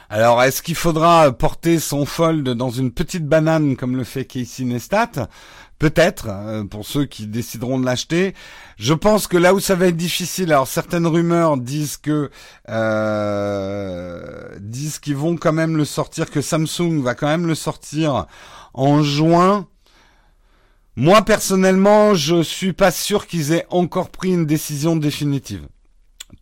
[0.09, 4.65] Alors, est-ce qu'il faudra porter son fold dans une petite banane comme le fait Casey
[4.65, 5.29] Neistat?
[5.79, 8.35] Peut-être, euh, pour ceux qui décideront de l'acheter.
[8.77, 12.29] Je pense que là où ça va être difficile, alors certaines rumeurs disent que
[12.69, 18.27] euh, disent qu'ils vont quand même le sortir, que Samsung va quand même le sortir
[18.73, 19.67] en juin.
[20.95, 25.67] Moi personnellement, je suis pas sûr qu'ils aient encore pris une décision définitive.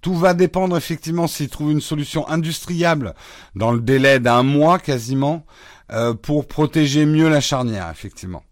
[0.01, 3.15] Tout va dépendre effectivement s'ils trouvent une solution industriable
[3.55, 5.45] dans le délai d'un mois quasiment
[5.91, 8.43] euh, pour protéger mieux la charnière, effectivement.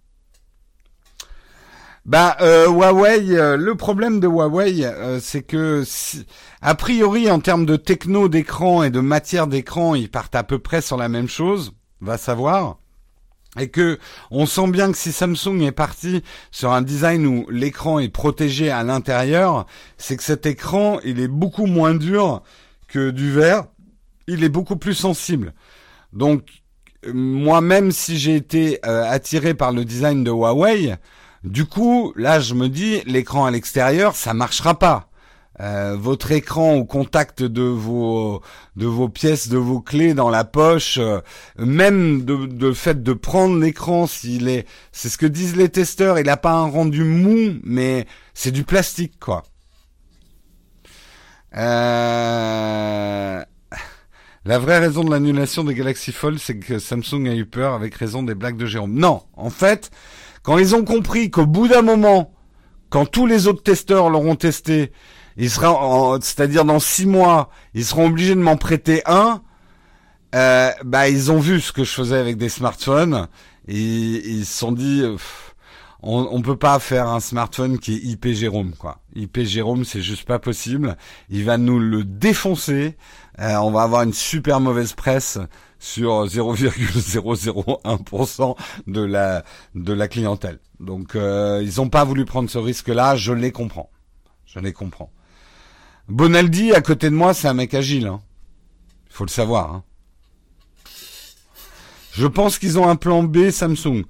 [2.05, 4.89] Bah euh, Huawei, euh, le problème de Huawei,
[5.21, 5.83] c'est que
[6.61, 10.57] a priori en termes de techno d'écran et de matière d'écran, ils partent à peu
[10.57, 12.77] près sur la même chose, va savoir
[13.57, 13.99] et que
[14.31, 18.69] on sent bien que si Samsung est parti sur un design où l'écran est protégé
[18.69, 19.65] à l'intérieur,
[19.97, 22.43] c'est que cet écran, il est beaucoup moins dur
[22.87, 23.65] que du verre,
[24.27, 25.53] il est beaucoup plus sensible.
[26.13, 26.43] Donc
[27.05, 30.95] moi-même si j'ai été euh, attiré par le design de Huawei,
[31.43, 35.06] du coup, là je me dis l'écran à l'extérieur, ça marchera pas.
[35.59, 38.43] Euh, votre écran au contact de vos
[38.75, 41.19] de vos pièces, de vos clés dans la poche, euh,
[41.57, 46.19] même de, de fait de prendre l'écran s'il est, c'est ce que disent les testeurs,
[46.19, 49.43] il n'a pas un rendu mou, mais c'est du plastique quoi.
[51.55, 53.43] Euh...
[54.45, 57.95] La vraie raison de l'annulation des Galaxy Fold, c'est que Samsung a eu peur avec
[57.95, 58.93] raison des blagues de Jérôme.
[58.93, 59.91] Non, en fait,
[60.41, 62.31] quand ils ont compris qu'au bout d'un moment,
[62.89, 64.93] quand tous les autres testeurs l'auront testé,
[65.37, 69.41] il sera, c'est-à-dire dans six mois, ils seront obligés de m'en prêter un.
[70.35, 73.27] Euh, bah, ils ont vu ce que je faisais avec des smartphones
[73.67, 75.03] et, ils se sont dit,
[76.01, 78.99] on, on peut pas faire un smartphone qui est IP Jérôme, quoi.
[79.15, 80.97] IP Jérôme, c'est juste pas possible.
[81.29, 82.97] Il va nous le défoncer.
[83.39, 85.39] Euh, on va avoir une super mauvaise presse
[85.79, 88.55] sur 0,001%
[88.87, 89.43] de la
[89.75, 90.59] de la clientèle.
[90.79, 93.15] Donc euh, ils ont pas voulu prendre ce risque-là.
[93.15, 93.91] Je les comprends.
[94.45, 95.11] Je les comprends.
[96.09, 98.07] Bonaldi, à côté de moi, c'est un mec agile.
[98.07, 98.21] Hein.
[99.09, 99.73] Il faut le savoir.
[99.73, 99.83] Hein.
[102.13, 104.03] Je pense qu'ils ont un plan B Samsung.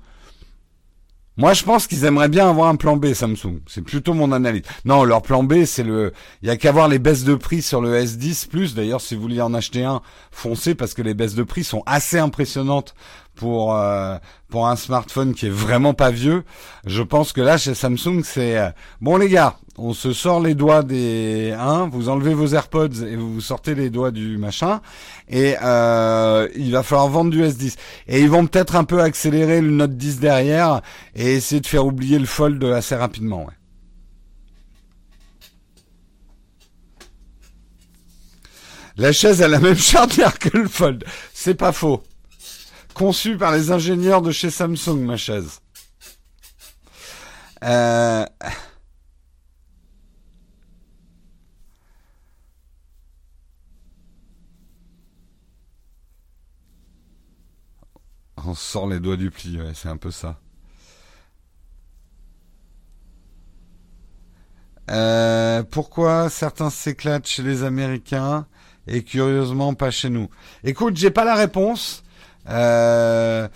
[1.40, 3.60] Moi, je pense qu'ils aimeraient bien avoir un plan B Samsung.
[3.68, 4.64] C'est plutôt mon analyse.
[4.86, 6.12] Non, leur plan B, c'est le.
[6.42, 8.74] Il y a qu'à voir les baisses de prix sur le S10 Plus.
[8.74, 11.84] D'ailleurs, si vous voulez en acheter un, foncez parce que les baisses de prix sont
[11.86, 12.96] assez impressionnantes
[13.36, 14.18] pour euh,
[14.50, 16.44] pour un smartphone qui est vraiment pas vieux.
[16.86, 20.56] Je pense que là, chez Samsung, c'est euh, bon les gars on se sort les
[20.56, 24.82] doigts des hein, vous enlevez vos AirPods et vous sortez les doigts du machin
[25.30, 27.76] et euh, il va falloir vendre du S10
[28.08, 30.82] et ils vont peut-être un peu accélérer le Note 10 derrière
[31.16, 33.48] et essayer de faire oublier le Fold assez rapidement.
[38.98, 41.04] La chaise a la même charnière que le Fold.
[41.32, 42.02] C'est pas faux.
[42.96, 45.60] Conçu par les ingénieurs de chez Samsung, ma chaise.
[47.64, 48.26] Euh...
[58.48, 60.40] On sort les doigts du pli, c'est un peu ça.
[64.90, 68.48] Euh, pourquoi certains s'éclatent chez les Américains
[68.88, 70.30] et curieusement pas chez nous?
[70.64, 72.04] Écoute, j'ai pas la réponse.
[72.50, 73.50] Euh,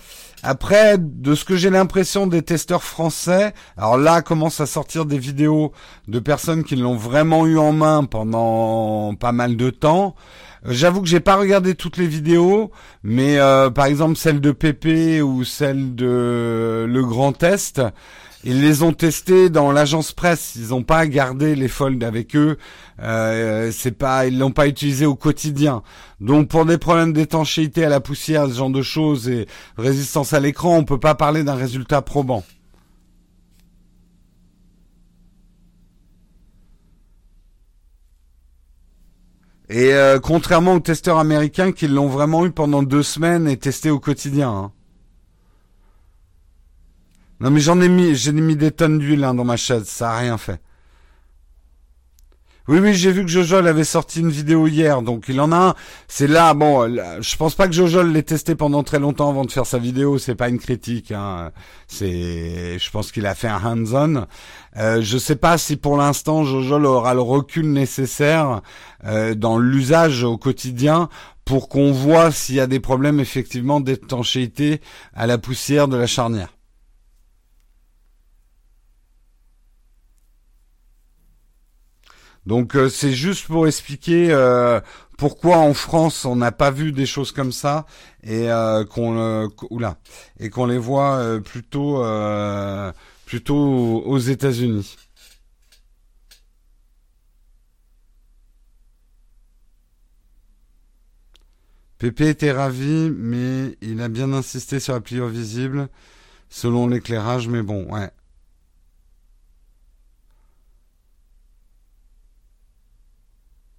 [0.43, 5.19] Après, de ce que j'ai l'impression des testeurs français, alors là commence à sortir des
[5.19, 5.71] vidéos
[6.07, 10.15] de personnes qui l'ont vraiment eu en main pendant pas mal de temps.
[10.65, 12.71] J'avoue que j'ai pas regardé toutes les vidéos,
[13.03, 17.81] mais euh, par exemple celle de Pépé ou celle de Le Grand Test,
[18.43, 20.53] ils les ont testés dans l'agence presse.
[20.55, 22.57] Ils n'ont pas gardé les folds avec eux.
[23.01, 25.83] Euh, c'est pas, ils l'ont pas utilisé au quotidien.
[26.19, 29.47] Donc pour des problèmes d'étanchéité à la poussière, ce genre de choses et
[29.77, 32.43] résistance à l'écran, on peut pas parler d'un résultat probant.
[39.71, 43.89] Et euh, contrairement aux testeurs américains qui l'ont vraiment eu pendant deux semaines et testé
[43.89, 44.49] au quotidien.
[44.49, 44.71] Hein.
[47.39, 50.11] Non mais j'en ai mis, j'ai mis des tonnes d'huile hein, dans ma chaise, ça
[50.11, 50.59] a rien fait.
[52.67, 55.69] Oui, oui, j'ai vu que Jojol avait sorti une vidéo hier, donc il en a
[55.69, 55.75] un.
[56.07, 56.87] C'est là, bon,
[57.19, 60.19] je pense pas que Jojol l'ait testé pendant très longtemps avant de faire sa vidéo.
[60.19, 61.11] C'est pas une critique.
[61.11, 61.51] Hein.
[61.87, 64.27] C'est, je pense qu'il a fait un hands-on.
[64.77, 68.61] Euh, je sais pas si pour l'instant Jojol aura le recul nécessaire
[69.05, 71.09] euh, dans l'usage au quotidien
[71.45, 74.81] pour qu'on voit s'il y a des problèmes effectivement d'étanchéité
[75.13, 76.53] à la poussière de la charnière.
[82.45, 84.79] Donc euh, c'est juste pour expliquer euh,
[85.17, 87.85] pourquoi en France on n'a pas vu des choses comme ça
[88.23, 89.49] et euh, qu'on
[90.39, 92.03] et qu'on les voit plutôt
[93.25, 94.97] plutôt aux États-Unis.
[101.99, 105.87] Pépé était ravi, mais il a bien insisté sur la pliure visible
[106.49, 108.09] selon l'éclairage, mais bon, ouais.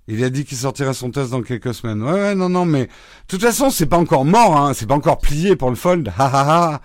[0.09, 2.03] Il a dit qu'il sortirait son test dans quelques semaines.
[2.03, 2.91] Ouais, ouais, non, non, mais de
[3.29, 6.12] toute façon, c'est pas encore mort, hein, c'est pas encore plié pour le Fold.
[6.19, 6.81] Ha ha ha.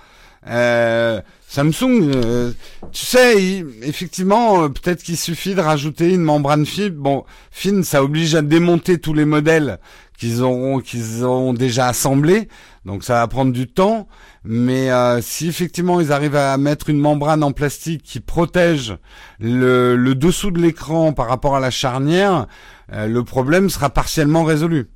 [0.50, 2.52] Euh, Samsung, euh,
[2.92, 6.90] tu sais, effectivement, euh, peut-être qu'il suffit de rajouter une membrane fine.
[6.90, 9.80] Bon, fine, ça oblige à démonter tous les modèles
[10.18, 12.50] qu'ils auront, qu'ils auront déjà assemblés.
[12.84, 14.10] Donc ça va prendre du temps.
[14.44, 18.98] Mais euh, si effectivement ils arrivent à mettre une membrane en plastique qui protège
[19.40, 22.48] le, dessous de l'écran par rapport à la charnière,
[22.92, 24.90] le problème sera partiellement résolu.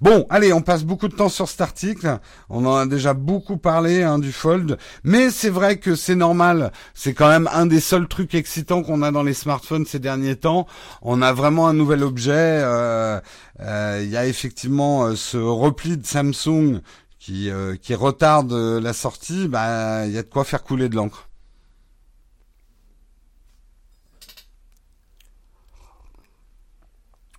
[0.00, 2.18] Bon, allez, on passe beaucoup de temps sur cet article.
[2.48, 6.72] On en a déjà beaucoup parlé hein, du fold, mais c'est vrai que c'est normal.
[6.94, 10.36] C'est quand même un des seuls trucs excitants qu'on a dans les smartphones ces derniers
[10.36, 10.66] temps.
[11.02, 12.32] On a vraiment un nouvel objet.
[12.34, 13.20] Euh,
[13.60, 16.80] euh, il y a effectivement ce repli de Samsung
[17.18, 17.50] qui,
[17.82, 19.48] qui retarde la sortie.
[19.48, 21.26] Bah, il y a de quoi faire couler de l'encre.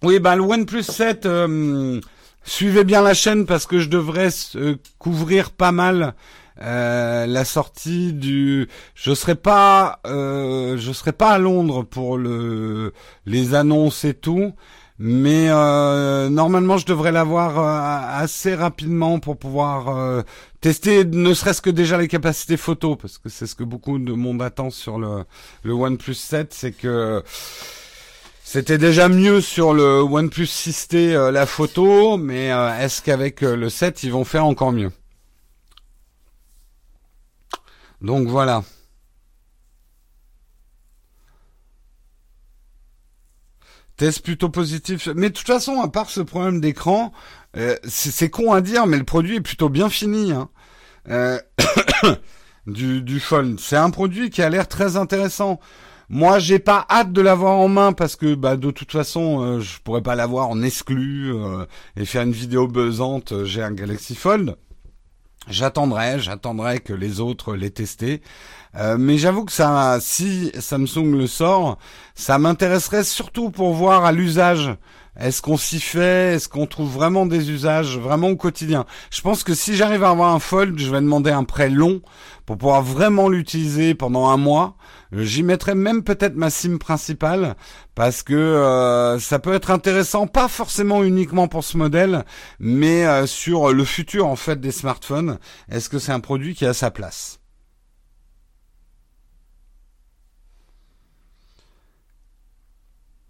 [0.04, 2.00] Oui, bah le OnePlus 7, euh,
[2.48, 6.16] suivez bien la chaîne parce que je devrais euh, couvrir pas mal
[6.62, 8.68] euh, la sortie du.
[8.96, 12.94] Je serai pas, je serai pas à Londres pour le
[13.28, 14.54] les annonces et tout,
[14.98, 15.50] mais
[16.30, 17.60] normalement je devrais l'avoir
[18.20, 20.24] assez rapidement pour pouvoir
[20.60, 24.14] tester, ne serait-ce que déjà les capacités photo, parce que c'est ce que beaucoup de
[24.14, 25.26] monde attend sur le
[25.62, 27.22] le OnePlus 7, c'est que
[28.50, 33.58] c'était déjà mieux sur le OnePlus 6T euh, la photo, mais euh, est-ce qu'avec euh,
[33.58, 34.90] le 7 ils vont faire encore mieux?
[38.00, 38.64] Donc voilà.
[43.98, 45.10] Test plutôt positif.
[45.14, 47.12] Mais de toute façon, à part ce problème d'écran,
[47.84, 50.32] c'est con à dire, mais le produit est plutôt bien fini.
[50.32, 50.50] Hein.
[52.66, 53.60] du, du Fold.
[53.60, 55.60] C'est un produit qui a l'air très intéressant.
[56.10, 59.60] Moi, j'ai pas hâte de l'avoir en main parce que bah de toute façon, euh,
[59.60, 61.66] je pourrais pas l'avoir en exclu euh,
[61.98, 63.34] et faire une vidéo buzzante.
[63.34, 64.56] Euh, j'ai un Galaxy Fold.
[65.50, 68.22] J'attendrai, j'attendrai que les autres l'aient testé.
[68.98, 71.78] mais j'avoue que ça, si Samsung le sort,
[72.16, 74.76] ça m'intéresserait surtout pour voir à l'usage.
[75.20, 76.36] Est-ce qu'on s'y fait?
[76.36, 78.86] Est-ce qu'on trouve vraiment des usages vraiment au quotidien?
[79.10, 82.02] Je pense que si j'arrive à avoir un Fold, je vais demander un prêt long
[82.46, 84.76] pour pouvoir vraiment l'utiliser pendant un mois.
[85.12, 87.56] J'y mettrai même peut-être ma SIM principale
[87.96, 92.24] parce que euh, ça peut être intéressant, pas forcément uniquement pour ce modèle,
[92.60, 95.40] mais euh, sur le futur en fait des smartphones.
[95.70, 97.40] Est-ce que c'est un produit qui a sa place?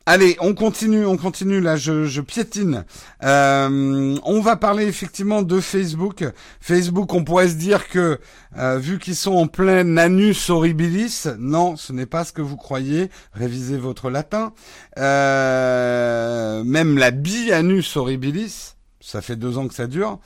[0.09, 1.59] Allez, on continue, on continue.
[1.59, 2.85] Là, je, piétine.
[3.23, 6.23] Euh, on va parler effectivement de Facebook.
[6.61, 8.17] Facebook, on pourrait se dire que
[8.57, 12.55] euh, vu qu'ils sont en plein anus horribilis, non, ce n'est pas ce que vous
[12.55, 13.09] croyez.
[13.33, 14.53] Révisez votre latin.
[14.97, 18.75] Euh, même la bi anus horribilis.
[19.01, 20.19] ça fait deux ans que ça dure.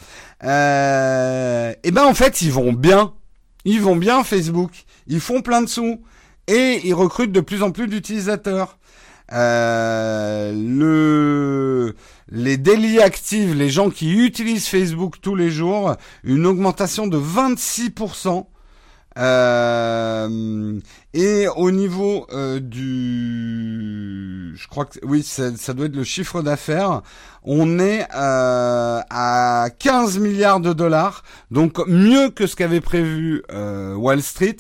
[0.43, 3.13] Et ben en fait, ils vont bien.
[3.65, 4.85] Ils vont bien Facebook.
[5.07, 6.03] Ils font plein de sous
[6.47, 8.77] et ils recrutent de plus en plus d'utilisateurs.
[9.31, 11.95] Euh, le
[12.33, 18.45] les daily actives, les gens qui utilisent Facebook tous les jours, une augmentation de 26%.
[19.17, 20.79] Euh,
[21.13, 27.01] et au niveau euh, du, je crois que oui, ça, doit être le chiffre d'affaires.
[27.43, 34.57] On est à 15 milliards de dollars, donc mieux que ce qu'avait prévu Wall Street.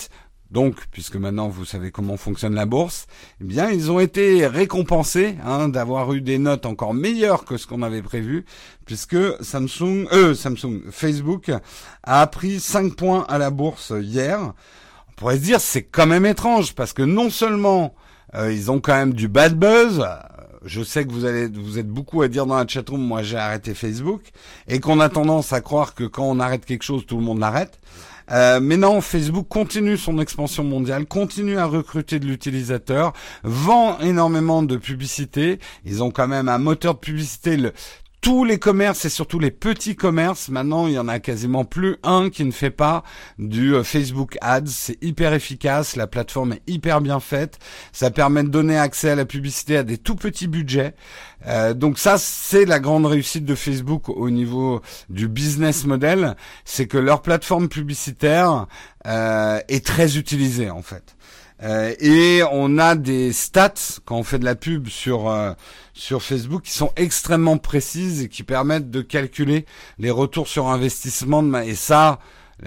[0.51, 3.07] Donc, puisque maintenant vous savez comment fonctionne la bourse,
[3.39, 7.65] eh bien, ils ont été récompensés hein, d'avoir eu des notes encore meilleures que ce
[7.67, 8.45] qu'on avait prévu,
[8.85, 11.51] puisque Samsung, euh, Samsung, Facebook
[12.03, 14.53] a pris 5 points à la bourse hier.
[15.09, 17.95] On pourrait se dire c'est quand même étrange parce que non seulement
[18.35, 20.05] euh, ils ont quand même du bad buzz,
[20.63, 23.37] je sais que vous allez, vous êtes beaucoup à dire dans la chatroom, moi j'ai
[23.37, 24.21] arrêté Facebook,
[24.67, 27.39] et qu'on a tendance à croire que quand on arrête quelque chose, tout le monde
[27.39, 27.79] l'arrête.
[28.31, 33.13] Euh, mais non, Facebook continue son expansion mondiale, continue à recruter de l'utilisateur,
[33.43, 35.59] vend énormément de publicité.
[35.85, 37.73] Ils ont quand même un moteur de publicité, le,
[38.21, 41.97] tous les commerces et surtout les petits commerces, maintenant il y en a quasiment plus
[42.03, 43.03] un qui ne fait pas
[43.39, 44.67] du euh, Facebook Ads.
[44.67, 47.57] C'est hyper efficace, la plateforme est hyper bien faite,
[47.91, 50.93] ça permet de donner accès à la publicité à des tout petits budgets.
[51.47, 56.85] Euh, donc ça c'est la grande réussite de Facebook au niveau du business model, c'est
[56.85, 58.67] que leur plateforme publicitaire
[59.07, 61.15] euh, est très utilisée en fait.
[61.63, 65.53] Euh, et on a des stats quand on fait de la pub sur euh,
[65.93, 69.65] sur Facebook qui sont extrêmement précises et qui permettent de calculer
[69.99, 71.43] les retours sur investissement.
[71.43, 72.19] De et ça,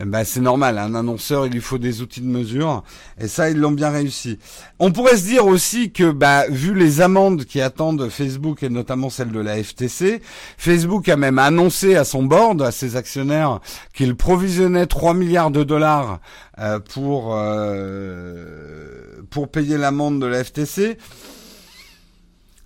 [0.04, 2.82] bah, c'est normal, un annonceur, il lui faut des outils de mesure,
[3.18, 4.38] et ça, ils l'ont bien réussi.
[4.80, 9.08] On pourrait se dire aussi que, bah, vu les amendes qui attendent Facebook, et notamment
[9.08, 10.20] celle de la FTC,
[10.58, 13.60] Facebook a même annoncé à son board, à ses actionnaires,
[13.92, 16.18] qu'il provisionnait 3 milliards de dollars
[16.58, 20.98] euh, pour, euh, pour payer l'amende de la FTC.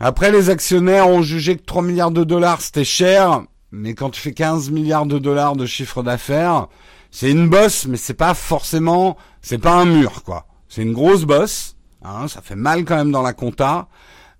[0.00, 4.20] Après, les actionnaires ont jugé que 3 milliards de dollars, c'était cher, mais quand tu
[4.20, 6.68] fais 15 milliards de dollars de chiffre d'affaires,
[7.10, 10.46] c'est une bosse, mais c'est pas forcément, c'est pas un mur, quoi.
[10.68, 13.88] C'est une grosse bosse, hein, ça fait mal quand même dans la compta,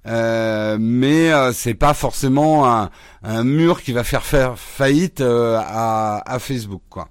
[0.07, 6.22] euh, mais euh, c'est pas forcément un, mur qui va faire faire faillite euh, à,
[6.26, 7.09] à Facebook, quoi.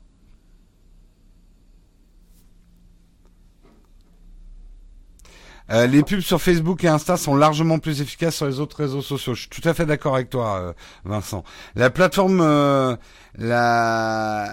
[5.69, 9.01] Euh, les pubs sur Facebook et Insta sont largement plus efficaces sur les autres réseaux
[9.01, 9.33] sociaux.
[9.33, 11.43] Je suis tout à fait d'accord avec toi, euh, Vincent.
[11.75, 12.95] La plateforme, euh,
[13.35, 14.49] la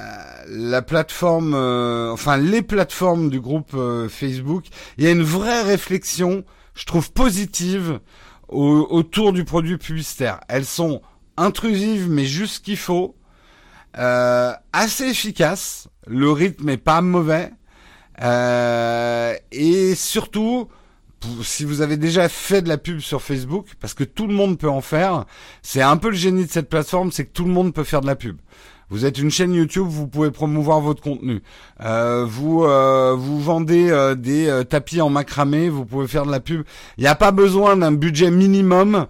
[0.48, 3.76] la plateforme, enfin les plateformes du groupe
[4.08, 4.66] Facebook,
[4.98, 8.00] il y a une vraie réflexion, je trouve positive,
[8.48, 10.40] autour du produit publicitaire.
[10.48, 11.00] Elles sont
[11.36, 13.16] intrusives, mais juste ce qu'il faut,
[13.94, 15.88] assez efficaces.
[16.06, 17.50] Le rythme est pas mauvais.
[18.20, 20.68] et surtout,
[21.42, 24.58] si vous avez déjà fait de la pub sur Facebook, parce que tout le monde
[24.58, 25.24] peut en faire,
[25.62, 28.00] c'est un peu le génie de cette plateforme, c'est que tout le monde peut faire
[28.00, 28.36] de la pub.
[28.90, 31.42] Vous êtes une chaîne YouTube, vous pouvez promouvoir votre contenu.
[31.80, 36.40] Euh, vous euh, vous vendez euh, des tapis en macramé, vous pouvez faire de la
[36.40, 36.64] pub.
[36.98, 39.06] Il n'y a pas besoin d'un budget minimum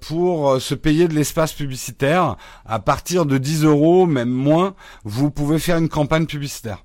[0.00, 2.36] pour se payer de l'espace publicitaire.
[2.64, 4.74] À partir de 10 euros, même moins,
[5.04, 6.84] vous pouvez faire une campagne publicitaire.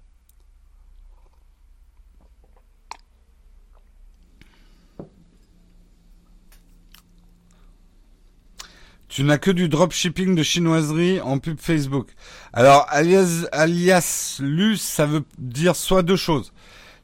[9.15, 12.09] Tu n'as que du dropshipping de chinoiserie en pub Facebook.
[12.51, 16.51] Alors, alias, alias lu, ça veut dire soit deux choses.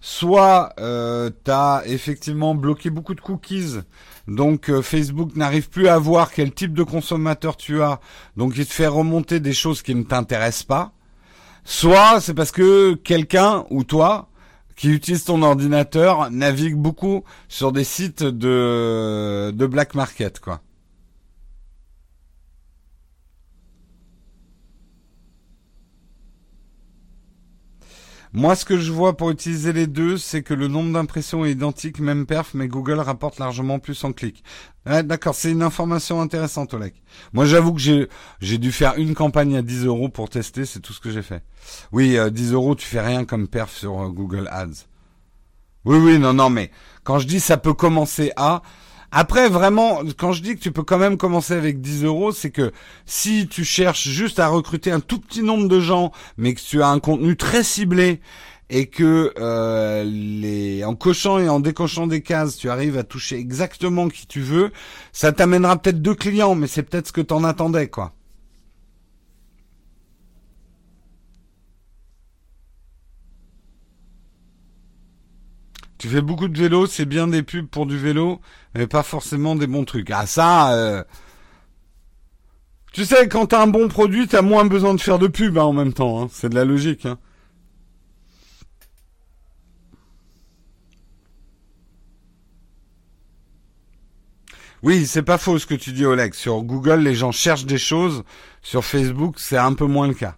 [0.02, 3.78] Soit euh, tu as effectivement bloqué beaucoup de cookies,
[4.28, 8.02] donc euh, Facebook n'arrive plus à voir quel type de consommateur tu as,
[8.36, 10.92] donc il te fait remonter des choses qui ne t'intéressent pas.
[11.64, 14.28] Soit c'est parce que quelqu'un ou toi
[14.76, 20.60] qui utilise ton ordinateur navigue beaucoup sur des sites de, de black market, quoi.
[28.34, 31.52] Moi, ce que je vois pour utiliser les deux, c'est que le nombre d'impressions est
[31.52, 34.42] identique, même perf, mais Google rapporte largement plus en clic.
[34.86, 37.04] D'accord, c'est une information intéressante, Olek.
[37.34, 38.08] Moi, j'avoue que
[38.40, 41.22] j'ai dû faire une campagne à 10 euros pour tester, c'est tout ce que j'ai
[41.22, 41.44] fait.
[41.92, 44.88] Oui, 10 euh, euros, tu fais rien comme perf sur euh, Google Ads.
[45.84, 46.72] Oui, oui, non, non, mais
[47.04, 48.62] quand je dis ça peut commencer à,
[49.12, 52.50] après, vraiment, quand je dis que tu peux quand même commencer avec 10 euros, c'est
[52.50, 52.72] que
[53.06, 56.82] si tu cherches juste à recruter un tout petit nombre de gens, mais que tu
[56.82, 58.22] as un contenu très ciblé
[58.70, 63.38] et que euh, les en cochant et en décochant des cases, tu arrives à toucher
[63.38, 64.72] exactement qui tu veux,
[65.12, 68.14] ça t'amènera peut-être deux clients, mais c'est peut-être ce que t'en attendais, quoi.
[76.02, 78.42] Tu fais beaucoup de vélo, c'est bien des pubs pour du vélo,
[78.74, 80.10] mais pas forcément des bons trucs.
[80.10, 81.04] Ah ça, euh...
[82.92, 85.64] tu sais, quand t'as un bon produit, t'as moins besoin de faire de pub hein,
[85.64, 86.24] en même temps.
[86.24, 86.28] Hein.
[86.32, 87.06] C'est de la logique.
[87.06, 87.20] Hein.
[94.82, 96.34] Oui, c'est pas faux ce que tu dis, Oleg.
[96.34, 98.24] Sur Google, les gens cherchent des choses.
[98.64, 100.36] Sur Facebook, c'est un peu moins le cas.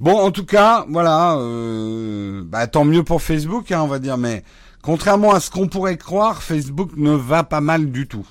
[0.00, 4.16] Bon, en tout cas, voilà, euh, bah, tant mieux pour Facebook, hein, on va dire.
[4.16, 4.44] Mais
[4.80, 8.26] contrairement à ce qu'on pourrait croire, Facebook ne va pas mal du tout.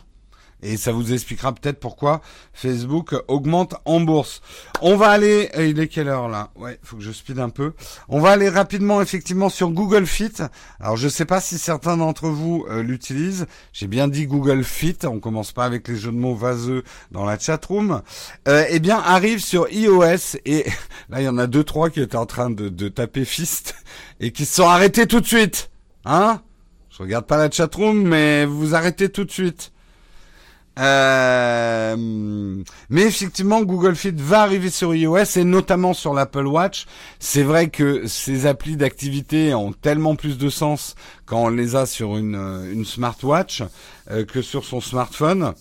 [0.68, 4.42] Et ça vous expliquera peut-être pourquoi Facebook augmente en bourse.
[4.82, 6.50] On va aller, euh, il est quelle heure là?
[6.58, 7.72] Ouais, faut que je speed un peu.
[8.10, 10.34] On va aller rapidement effectivement sur Google Fit.
[10.82, 13.46] Alors je sais pas si certains d'entre vous euh, l'utilisent.
[13.72, 14.98] J'ai bien dit Google Fit.
[15.06, 18.02] On commence pas avec les jeux de mots vaseux dans la chatroom.
[18.50, 20.66] Euh, eh bien, arrive sur iOS et
[21.10, 23.74] là il y en a deux trois qui étaient en train de, de taper Fist
[24.20, 25.70] et qui se sont arrêtés tout de suite.
[26.04, 26.42] Hein?
[26.90, 29.72] Je regarde pas la chatroom, mais vous arrêtez tout de suite.
[30.78, 31.96] Euh,
[32.90, 36.86] mais effectivement, Google Fit va arriver sur iOS et notamment sur l'Apple Watch.
[37.20, 41.86] C'est vrai que ces applis d'activité ont tellement plus de sens quand on les a
[41.86, 43.64] sur une, euh, smartwatch
[44.12, 45.54] euh, que sur son smartphone.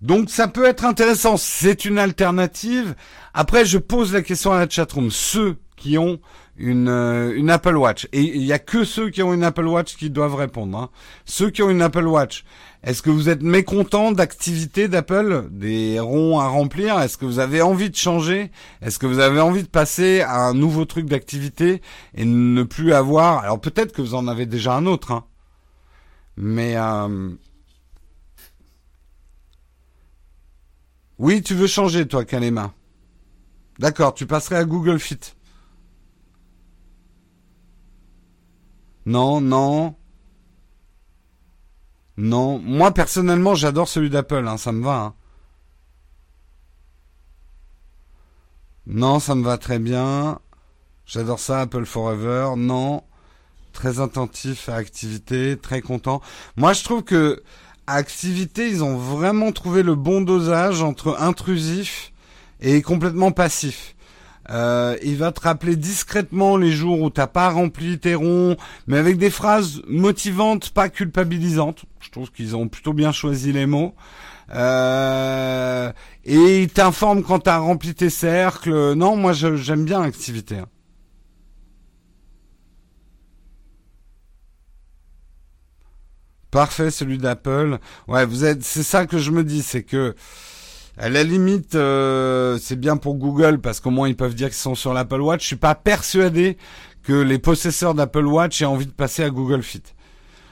[0.00, 2.94] donc ça peut être intéressant, c'est une alternative.
[3.34, 5.10] Après, je pose la question à la chatroom.
[5.10, 6.18] Ceux qui ont
[6.56, 8.06] une, euh, une Apple Watch.
[8.12, 10.78] Et il y a que ceux qui ont une Apple Watch qui doivent répondre.
[10.78, 10.90] Hein.
[11.24, 12.44] Ceux qui ont une Apple Watch,
[12.82, 17.00] est-ce que vous êtes mécontent d'activité d'Apple, des ronds à remplir?
[17.00, 18.50] Est-ce que vous avez envie de changer?
[18.82, 21.80] Est-ce que vous avez envie de passer à un nouveau truc d'activité
[22.14, 25.24] et ne plus avoir Alors peut-être que vous en avez déjà un autre, hein.
[26.36, 27.30] mais euh...
[31.18, 32.72] oui, tu veux changer toi, Kalema
[33.78, 35.34] D'accord, tu passerais à Google Fit.
[39.06, 39.94] Non, non.
[42.16, 42.58] Non.
[42.58, 44.96] Moi, personnellement, j'adore celui d'Apple, hein, ça me va.
[44.96, 45.14] Hein.
[48.86, 50.38] Non, ça me va très bien.
[51.06, 52.50] J'adore ça, Apple Forever.
[52.56, 53.02] Non.
[53.72, 56.20] Très attentif à activité, très content.
[56.56, 57.42] Moi, je trouve que
[57.86, 62.12] activité, ils ont vraiment trouvé le bon dosage entre intrusif
[62.60, 63.93] et complètement passif.
[64.50, 68.98] Euh, il va te rappeler discrètement les jours où t'as pas rempli tes ronds, mais
[68.98, 71.84] avec des phrases motivantes, pas culpabilisantes.
[72.00, 73.94] Je trouve qu'ils ont plutôt bien choisi les mots.
[74.54, 75.90] Euh,
[76.24, 78.92] et il t'informe quand t'as rempli tes cercles.
[78.94, 80.58] Non, moi j'aime bien l'activité.
[80.58, 80.66] Hein.
[86.54, 87.78] Parfait, celui d'Apple.
[88.06, 88.62] Ouais, vous êtes.
[88.62, 90.14] C'est ça que je me dis, c'est que
[90.96, 94.56] à la limite, euh, c'est bien pour Google parce qu'au moins ils peuvent dire qu'ils
[94.56, 95.42] sont sur l'Apple Watch.
[95.42, 96.56] Je suis pas persuadé
[97.02, 99.82] que les possesseurs d'Apple Watch aient envie de passer à Google Fit.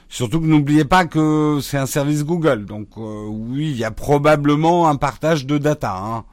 [0.09, 2.65] Surtout que n'oubliez pas que c'est un service Google.
[2.65, 5.95] Donc euh, oui, il y a probablement un partage de data.
[5.95, 6.25] Hein.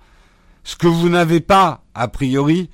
[0.65, 2.69] Ce que vous n'avez pas, a priori,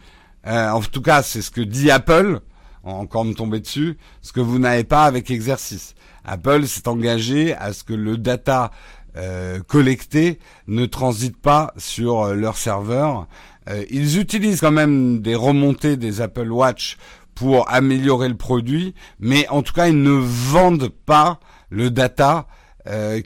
[0.46, 2.40] euh, en tout cas c'est ce que dit Apple,
[2.82, 5.94] encore me tomber dessus, ce que vous n'avez pas avec exercice.
[6.24, 8.72] Apple s'est engagé à ce que le data
[9.16, 13.26] euh, collectés ne transitent pas sur euh, leur serveur.
[13.68, 16.98] Euh, ils utilisent quand même des remontées des Apple Watch
[17.34, 21.40] pour améliorer le produit, mais en tout cas ils ne vendent pas
[21.70, 22.46] le data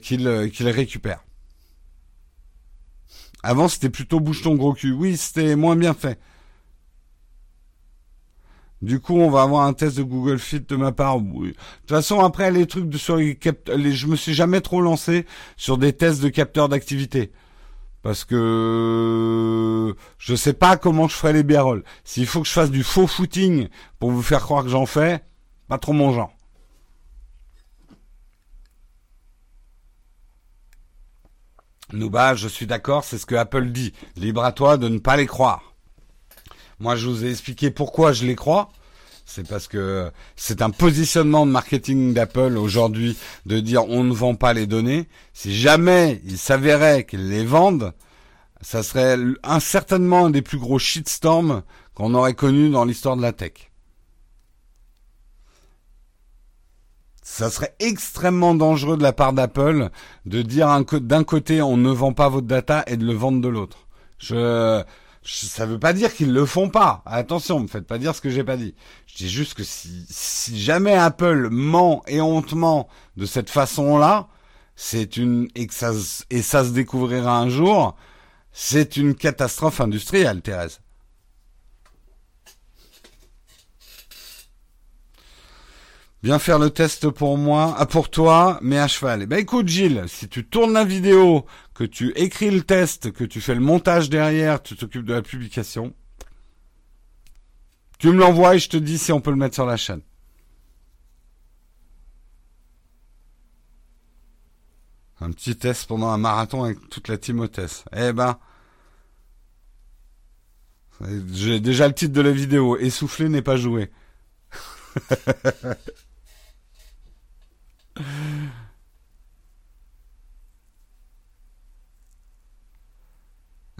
[0.01, 1.23] qu'ils récupèrent.
[3.43, 4.91] Avant c'était plutôt bouche ton gros cul.
[4.91, 6.19] Oui, c'était moins bien fait.
[8.81, 11.19] Du coup, on va avoir un test de Google Fit de ma part.
[11.19, 11.55] De toute
[11.87, 13.37] façon, après les trucs de, sur les,
[13.75, 15.25] les je me suis jamais trop lancé
[15.55, 17.31] sur des tests de capteurs d'activité
[18.01, 21.83] parce que je sais pas comment je ferai les bérolles.
[22.03, 23.67] S'il faut que je fasse du faux footing
[23.99, 25.23] pour vous faire croire que j'en fais,
[25.67, 26.33] pas trop mon genre.
[31.93, 33.93] Nouba, je suis d'accord, c'est ce que Apple dit.
[34.15, 35.70] Libre à toi de ne pas les croire.
[36.81, 38.69] Moi, je vous ai expliqué pourquoi je les crois.
[39.27, 43.15] C'est parce que c'est un positionnement de marketing d'Apple aujourd'hui
[43.45, 45.07] de dire on ne vend pas les données.
[45.31, 47.93] Si jamais il s'avérait qu'ils les vendent,
[48.61, 51.61] ça serait un, certainement un des plus gros shitstorms
[51.93, 53.69] qu'on aurait connu dans l'histoire de la tech.
[57.21, 59.89] Ça serait extrêmement dangereux de la part d'Apple
[60.25, 60.67] de dire
[60.99, 63.87] d'un côté on ne vend pas votre data et de le vendre de l'autre.
[64.17, 64.83] Je
[65.23, 67.03] ça veut pas dire qu'ils le font pas.
[67.05, 68.73] Attention, me faites pas dire ce que j'ai pas dit.
[69.05, 74.27] Je dis juste que si, si jamais Apple ment et hontement de cette façon-là,
[74.75, 75.91] c'est une et ça
[76.29, 77.95] et ça se découvrira un jour,
[78.53, 80.81] C'est une catastrophe industrielle, Thérèse.
[86.23, 89.23] Bien faire le test pour moi, ah, pour toi, mais à cheval.
[89.23, 91.45] Eh ben écoute Gilles, si tu tournes la vidéo,
[91.81, 95.23] que tu écris le test, que tu fais le montage derrière, tu t'occupes de la
[95.23, 95.95] publication,
[97.97, 100.03] tu me l'envoies et je te dis si on peut le mettre sur la chaîne.
[105.21, 107.47] Un petit test pendant un marathon avec toute la team
[107.93, 108.37] Eh ben,
[111.33, 112.77] j'ai déjà le titre de la vidéo.
[112.77, 113.89] Essoufflé n'est pas joué.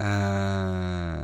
[0.02, 1.24] Euh,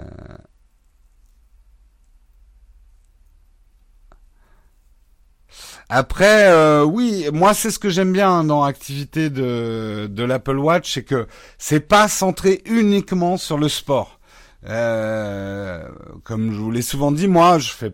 [5.90, 11.04] après, euh, oui, moi c'est ce que j'aime bien dans l'activité de, l'Apple Watch, c'est
[11.04, 14.20] que c'est pas centré uniquement sur le sport.
[14.68, 15.88] Euh,
[16.24, 17.94] comme je vous l'ai souvent dit, moi je fais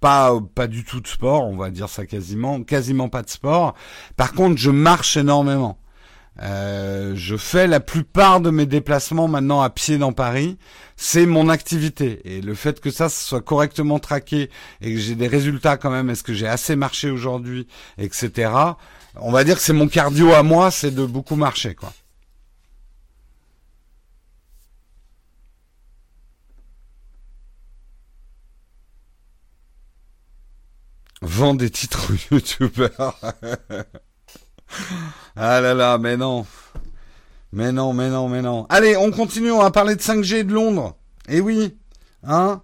[0.00, 3.74] pas pas du tout de sport, on va dire ça quasiment, quasiment pas de sport.
[4.16, 5.78] Par contre, je marche énormément.
[6.42, 10.58] Euh, je fais la plupart de mes déplacements maintenant à pied dans Paris.
[10.96, 12.20] C'est mon activité.
[12.24, 14.50] Et le fait que ça soit correctement traqué
[14.80, 17.66] et que j'ai des résultats quand même, est-ce que j'ai assez marché aujourd'hui,
[17.98, 18.50] etc.
[19.16, 21.92] On va dire que c'est mon cardio à moi, c'est de beaucoup marcher, quoi.
[31.22, 33.20] Vends des titres youtubeurs.
[35.36, 36.46] ah là là, mais non.
[37.52, 38.66] Mais non, mais non, mais non.
[38.68, 40.94] Allez, on continue, on va parler de 5G de Londres.
[41.28, 41.76] Eh oui,
[42.24, 42.62] hein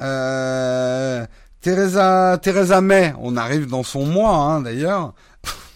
[0.00, 1.26] euh,
[1.62, 5.14] Teresa, May, on arrive dans son mois, hein, d'ailleurs.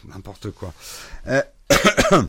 [0.09, 0.73] N'importe quoi.
[1.27, 1.43] Euh,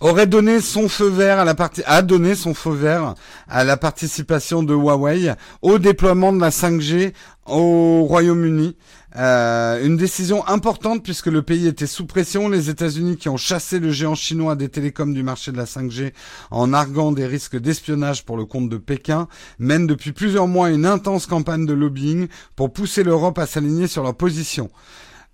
[0.00, 3.14] aurait donné son feu vert à la partie, a donné son feu vert
[3.48, 7.12] à la participation de Huawei au déploiement de la 5G
[7.46, 8.76] au Royaume-Uni.
[9.16, 12.48] Euh, une décision importante puisque le pays était sous pression.
[12.48, 16.12] Les États-Unis qui ont chassé le géant chinois des télécoms du marché de la 5G
[16.50, 20.86] en arguant des risques d'espionnage pour le compte de Pékin mènent depuis plusieurs mois une
[20.86, 24.70] intense campagne de lobbying pour pousser l'Europe à s'aligner sur leur position.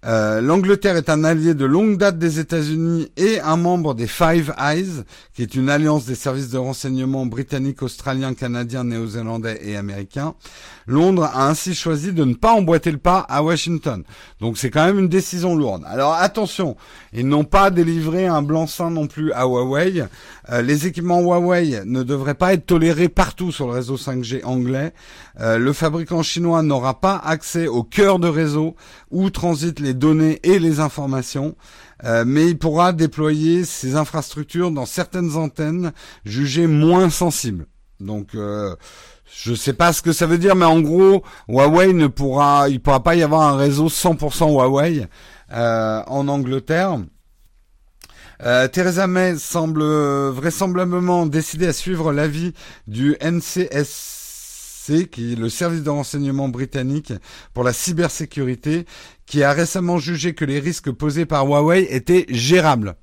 [0.06, 4.54] Euh, L'Angleterre est un allié de longue date des États-Unis et un membre des Five
[4.56, 5.02] Eyes,
[5.34, 10.34] qui est une alliance des services de renseignement britanniques, australiens, canadiens, néo-zélandais et américains.
[10.88, 14.02] Londres a ainsi choisi de ne pas emboîter le pas à Washington.
[14.40, 15.84] Donc c'est quand même une décision lourde.
[15.86, 16.76] Alors attention,
[17.12, 20.04] ils n'ont pas délivré un blanc-seing non plus à Huawei.
[20.50, 24.94] Euh, les équipements Huawei ne devraient pas être tolérés partout sur le réseau 5G anglais.
[25.40, 28.74] Euh, le fabricant chinois n'aura pas accès au cœur de réseau
[29.10, 31.54] où transitent les données et les informations.
[32.04, 35.92] Euh, mais il pourra déployer ses infrastructures dans certaines antennes
[36.24, 37.66] jugées moins sensibles.
[38.00, 38.36] Donc
[39.34, 42.80] je sais pas ce que ça veut dire, mais en gros, Huawei ne pourra, il
[42.80, 45.06] pourra pas y avoir un réseau 100% Huawei
[45.52, 46.98] euh, en Angleterre.
[48.42, 49.82] Euh, Theresa May semble
[50.28, 52.52] vraisemblablement décider à suivre l'avis
[52.86, 57.12] du NCSC, qui est le service de renseignement britannique
[57.52, 58.86] pour la cybersécurité,
[59.26, 62.94] qui a récemment jugé que les risques posés par Huawei étaient gérables.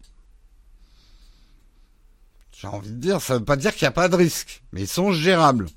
[2.52, 4.82] J'ai envie de dire, ça veut pas dire qu'il n'y a pas de risque, mais
[4.82, 5.68] ils sont gérables.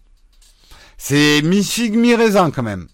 [0.98, 2.88] C'est mi-figue, mi-raisin quand même.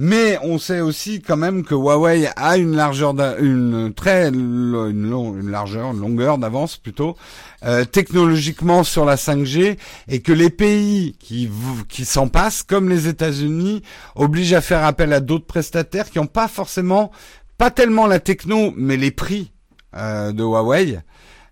[0.00, 5.90] Mais on sait aussi quand même que Huawei a une largeur, une très une, largeur,
[5.90, 7.16] une longueur d'avance plutôt
[7.64, 13.82] euh, technologiquement sur la 5G et que les pays qui s'en passent, comme les États-Unis,
[14.14, 17.10] obligent à faire appel à d'autres prestataires qui n'ont pas forcément,
[17.58, 19.50] pas tellement la techno, mais les prix
[19.96, 21.00] euh, de Huawei.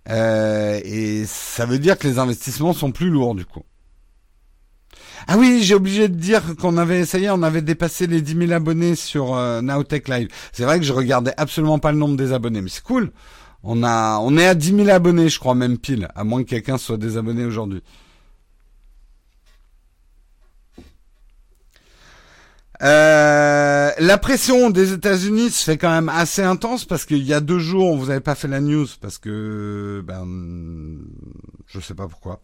[0.08, 3.64] Euh, et ça veut dire que les investissements sont plus lourds du coup.
[5.26, 8.52] Ah oui, j'ai oublié de dire qu'on avait, ça on avait dépassé les 10 000
[8.52, 10.28] abonnés sur euh, Nowtech Live.
[10.52, 13.10] C'est vrai que je regardais absolument pas le nombre des abonnés, mais c'est cool.
[13.62, 16.48] On a, on est à 10 000 abonnés, je crois même pile, à moins que
[16.48, 17.82] quelqu'un soit désabonné aujourd'hui.
[22.82, 27.40] Euh, la pression des États-Unis se fait quand même assez intense parce qu'il y a
[27.40, 30.98] deux jours, vous avez pas fait la news parce que ben
[31.66, 32.40] je sais pas pourquoi.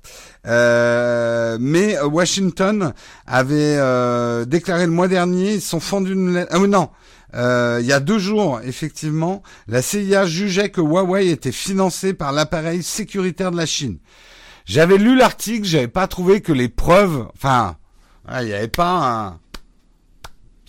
[0.47, 2.93] Euh, mais Washington
[3.27, 6.51] avait euh, déclaré le mois dernier, ils sont fendus une lettre.
[6.55, 6.91] Ah non.
[7.35, 12.33] Euh, il y a deux jours, effectivement, la CIA jugeait que Huawei était financé par
[12.33, 13.99] l'appareil sécuritaire de la Chine.
[14.67, 17.77] J'avais lu l'article, j'avais pas trouvé que les preuves, enfin,
[18.39, 19.41] il n'y avait pas un,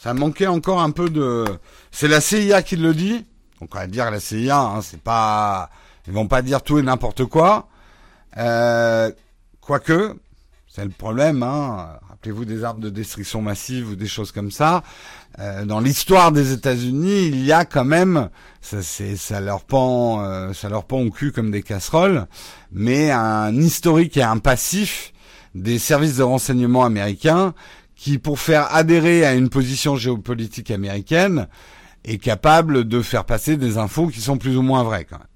[0.04, 1.46] ça manquait encore un peu de.
[1.92, 3.26] C'est la CIA qui le dit.
[3.62, 5.70] Donc on va dire la CIA, hein, c'est pas.
[6.08, 7.70] Ils vont pas dire tout et n'importe quoi.
[8.36, 9.10] Euh,
[9.62, 10.18] quoique,
[10.68, 12.00] C'est le problème, hein.
[12.10, 14.84] Rappelez-vous des arbres de destruction massive ou des choses comme ça.
[15.40, 18.30] Euh, dans l'histoire des États-Unis, il y a quand même,
[18.60, 22.28] ça, ça leur pend, euh, ça leur pend au cul comme des casseroles,
[22.74, 25.14] mais un historique et un passif
[25.56, 27.54] des services de renseignement américains
[27.96, 31.48] qui, pour faire adhérer à une position géopolitique américaine,
[32.04, 35.28] est capable de faire passer des infos qui sont plus ou moins vraies quand même.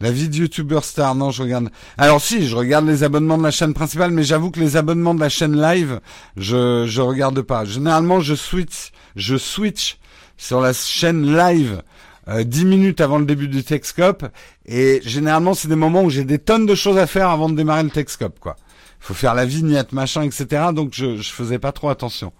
[0.00, 1.70] La vie de YouTuber star, non, je regarde.
[1.96, 5.14] Alors si, je regarde les abonnements de la chaîne principale, mais j'avoue que les abonnements
[5.14, 6.00] de la chaîne live,
[6.36, 7.64] je je regarde pas.
[7.64, 9.98] Généralement, je switch, je switch
[10.36, 11.82] sur la chaîne live
[12.26, 14.24] 10 minutes avant le début du Texcope,
[14.66, 17.56] et généralement, c'est des moments où j'ai des tonnes de choses à faire avant de
[17.56, 18.56] démarrer le Texcope, quoi.
[19.00, 20.68] Faut faire la vignette, machin, etc.
[20.74, 22.32] Donc je je faisais pas trop attention.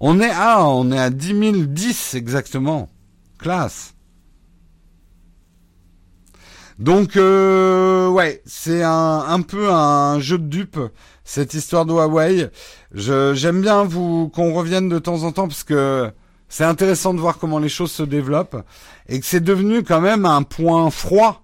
[0.00, 2.88] On est ah, on est à 10 010 exactement.
[3.38, 3.94] Classe.
[6.80, 10.80] Donc euh, ouais, c'est un, un peu un jeu de dupe
[11.22, 12.50] cette histoire de Huawei.
[12.92, 16.10] J'aime bien vous qu'on revienne de temps en temps parce que
[16.52, 18.62] c'est intéressant de voir comment les choses se développent
[19.08, 21.42] et que c'est devenu quand même un point froid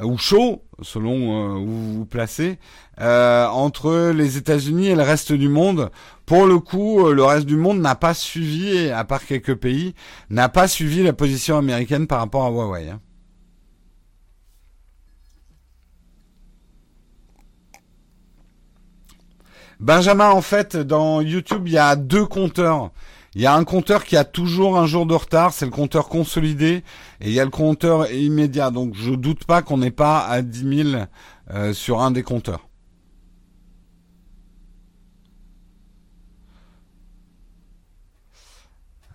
[0.00, 2.58] ou chaud selon euh, où vous vous placez
[3.00, 5.90] euh, entre les États-Unis et le reste du monde.
[6.26, 9.94] Pour le coup, euh, le reste du monde n'a pas suivi, à part quelques pays,
[10.28, 12.90] n'a pas suivi la position américaine par rapport à Huawei.
[12.90, 13.00] Hein.
[19.80, 22.90] Benjamin, en fait, dans YouTube, il y a deux compteurs.
[23.34, 26.08] Il y a un compteur qui a toujours un jour de retard, c'est le compteur
[26.08, 26.82] consolidé,
[27.20, 28.70] et il y a le compteur immédiat.
[28.70, 31.04] Donc je doute pas qu'on n'est pas à 10 000
[31.50, 32.68] euh, sur un des compteurs.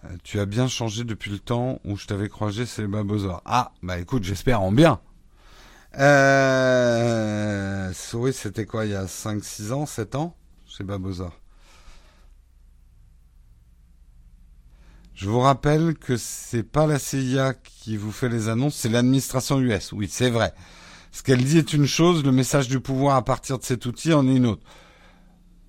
[0.06, 3.42] Euh, tu as bien changé depuis le temps où je t'avais croisé, c'est Babozor.
[3.46, 5.02] Ah, bah écoute, j'espère en bien.
[5.98, 7.92] Euh...
[8.14, 10.36] Oui, c'était quoi, il y a 5-6 ans, 7 ans?
[10.68, 11.32] C'est Babozor.
[15.16, 19.62] Je vous rappelle que c'est pas la CIA qui vous fait les annonces, c'est l'administration
[19.62, 19.94] US.
[19.94, 20.54] Oui, c'est vrai.
[21.14, 24.12] Ce qu'elle dit est une chose, le message du pouvoir à partir de cet outil
[24.12, 24.64] en est une autre.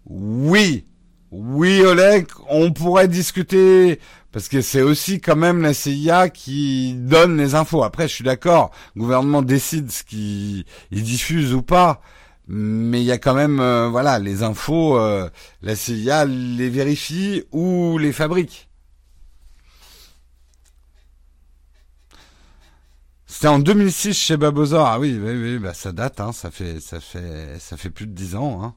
[0.07, 0.85] Oui,
[1.31, 4.01] oui, Oleg, on pourrait discuter
[4.33, 7.85] parce que c'est aussi quand même la CIA qui donne les infos.
[7.85, 12.01] Après, je suis d'accord, le gouvernement décide ce qu'il diffuse ou pas
[12.49, 15.29] mais il y a quand même, euh, voilà, les infos, euh,
[15.63, 18.66] la CIA les vérifie ou les fabrique.
[23.27, 24.87] C'était en 2006 chez Babozor.
[24.87, 28.07] Ah oui, oui, oui, bah ça date, hein, ça fait, ça fait, ça fait plus
[28.07, 28.63] de 10 ans.
[28.63, 28.75] Hein.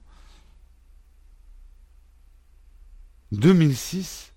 [3.31, 4.33] 2006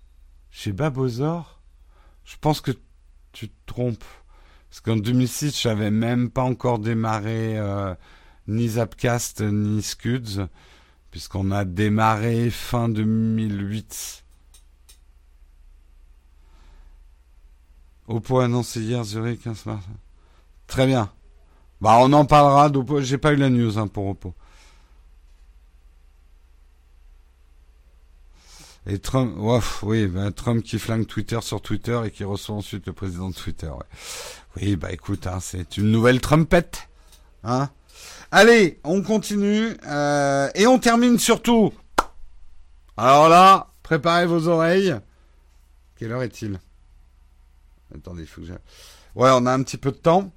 [0.51, 1.61] chez Babozor.
[2.25, 2.71] Je pense que
[3.31, 4.03] tu te trompes,
[4.69, 7.57] parce qu'en 2006, j'avais même pas encore démarré.
[7.57, 7.95] Euh,
[8.47, 10.47] ni Zapcast ni Scuds,
[11.11, 14.23] puisqu'on a démarré fin 2008.
[18.07, 19.85] Oppo annoncé hier Zurich 15 mars.
[20.67, 21.11] Très bien.
[21.81, 22.71] Bah on en parlera.
[23.01, 24.33] J'ai pas eu la news hein, pour Oppo.
[28.85, 29.33] Et Trump,
[29.83, 33.35] oui, bah, Trump qui flingue Twitter sur Twitter et qui reçoit ensuite le président de
[33.35, 33.71] Twitter.
[34.57, 36.89] Oui, bah écoute, hein, c'est une nouvelle Trumpette,
[37.45, 37.69] hein.
[38.29, 41.71] Allez, on continue euh, et on termine surtout.
[42.97, 44.95] Alors là, préparez vos oreilles.
[45.95, 46.59] Quelle heure est-il?
[47.95, 48.53] Attendez, il faut que j'ai...
[49.15, 50.31] Ouais, on a un petit peu de temps.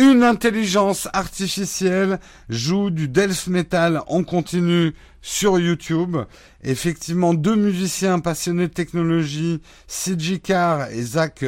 [0.00, 6.16] Une intelligence artificielle joue du death metal en continu sur YouTube.
[6.64, 11.44] Effectivement, deux musiciens passionnés de technologie, CG Carr et Zach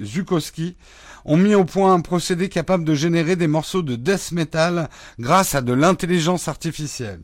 [0.00, 0.76] Zukowski,
[1.24, 4.88] ont mis au point un procédé capable de générer des morceaux de death metal
[5.18, 7.22] grâce à de l'intelligence artificielle.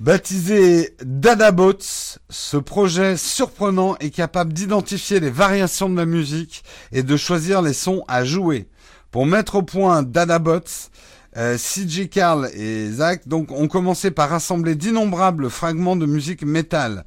[0.00, 7.18] Baptisé Dadabots, ce projet surprenant est capable d'identifier les variations de la musique et de
[7.18, 8.66] choisir les sons à jouer.
[9.10, 10.88] Pour mettre au point Dadabots,
[11.36, 17.04] euh, CJ Carl et Zach donc ont commencé par rassembler d'innombrables fragments de musique métal,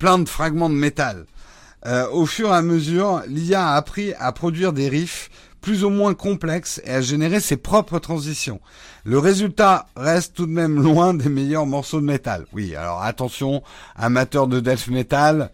[0.00, 1.26] plein de fragments de métal.
[1.86, 5.30] Euh, au fur et à mesure, l'IA a appris à produire des riffs
[5.66, 8.60] plus ou moins complexes et à générer ses propres transitions.
[9.02, 12.46] Le résultat reste tout de même loin des meilleurs morceaux de métal.
[12.52, 13.64] Oui, alors attention,
[13.96, 15.50] amateurs de death metal,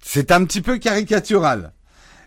[0.00, 1.72] c'est un petit peu caricatural.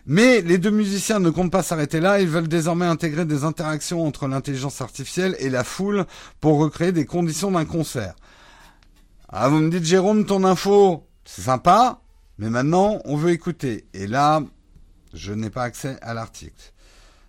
[0.04, 4.06] Mais les deux musiciens ne comptent pas s'arrêter là, ils veulent désormais intégrer des interactions
[4.06, 6.04] entre l'intelligence artificielle et la foule
[6.42, 8.14] pour recréer des conditions d'un concert.
[9.30, 12.02] Ah, vous me dites Jérôme, ton info, c'est sympa,
[12.36, 13.86] Mais maintenant, on veut écouter.
[13.94, 14.42] Et là,
[15.14, 16.73] je n'ai pas accès à l'article.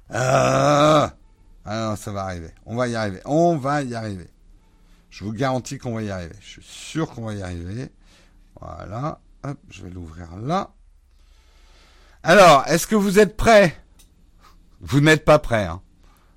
[0.10, 1.14] Ah,
[1.66, 2.52] ah ça va arriver.
[2.66, 3.22] On va y arriver.
[3.26, 4.30] On va y arriver.
[5.10, 6.36] Je vous garantis qu'on va y arriver.
[6.42, 7.90] Je suis sûr qu'on va y arriver.
[8.60, 9.20] Voilà.
[9.44, 10.72] Hop, je vais l'ouvrir là.
[12.24, 13.78] Alors, est-ce que vous êtes prêts?
[14.82, 15.66] Vous n'êtes pas prêts.
[15.66, 15.82] Hein.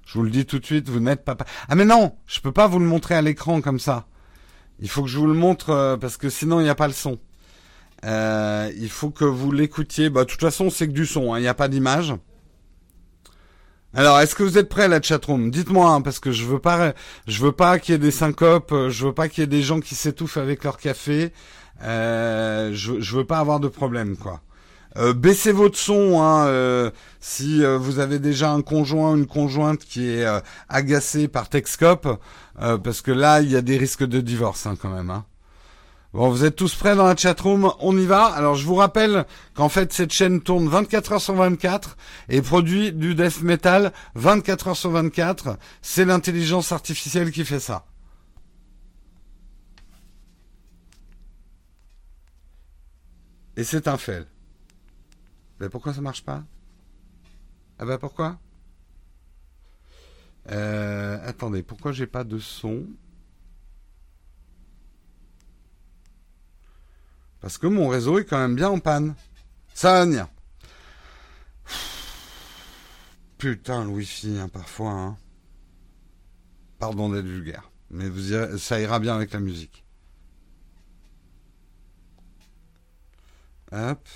[0.05, 1.51] Je vous le dis tout de suite, vous n'êtes pas prêts.
[1.69, 4.07] Ah mais non, je peux pas vous le montrer à l'écran comme ça.
[4.81, 6.87] Il faut que je vous le montre euh, parce que sinon il n'y a pas
[6.87, 7.19] le son.
[8.05, 10.09] Euh, il faut que vous l'écoutiez.
[10.11, 11.35] Bah, de toute façon, c'est que du son.
[11.35, 11.39] Hein.
[11.39, 12.14] Il n'y a pas d'image.
[13.95, 15.51] Alors, est-ce que vous êtes prêts, la chatroom?
[15.51, 16.93] Dites-moi, hein, parce que je veux pas,
[17.26, 19.47] je veux pas qu'il y ait des syncopes, euh, je veux pas qu'il y ait
[19.47, 21.32] des gens qui s'étouffent avec leur café.
[21.82, 24.41] Euh, je, je veux pas avoir de problème, quoi.
[24.97, 30.26] Euh, baissez votre son hein, si vous avez déjà un conjoint, une conjointe qui est
[30.68, 32.09] agacé par Texcope,
[32.59, 35.11] parce que là, il y a des risques de divorce hein, quand même.
[35.11, 35.24] Hein.
[36.15, 38.25] Bon, vous êtes tous prêts dans la chatroom On y va.
[38.27, 41.99] Alors, je vous rappelle qu'en fait, cette chaîne tourne 24 heures sur 24
[42.31, 45.59] et produit du death metal 24 heures sur 24.
[45.83, 47.85] C'est l'intelligence artificielle qui fait ça.
[53.57, 54.27] Et c'est un fait.
[55.61, 56.43] Mais pourquoi ça marche pas?
[57.79, 58.39] Ah ben pourquoi?
[60.51, 62.87] Euh, Attendez, pourquoi j'ai pas de son?
[67.49, 69.14] Parce que mon réseau est quand même bien en panne.
[69.72, 70.28] Ça va venir.
[73.38, 74.90] Putain, le wifi, hein, parfois.
[74.90, 75.16] Hein.
[76.78, 77.70] Pardon d'être vulgaire.
[77.88, 78.11] Mais
[78.59, 79.82] ça ira bien avec la musique.
[83.72, 84.07] Hop.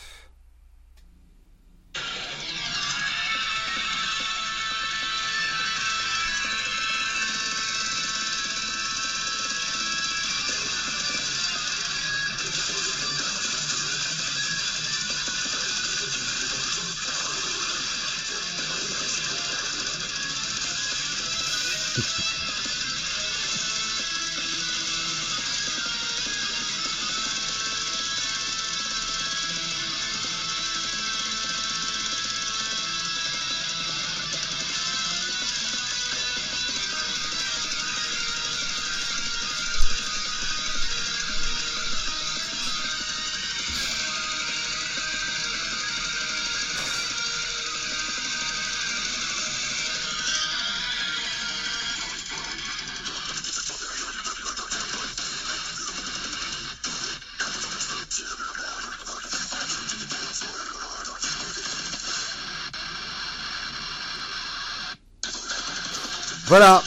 [66.52, 66.82] Voilà.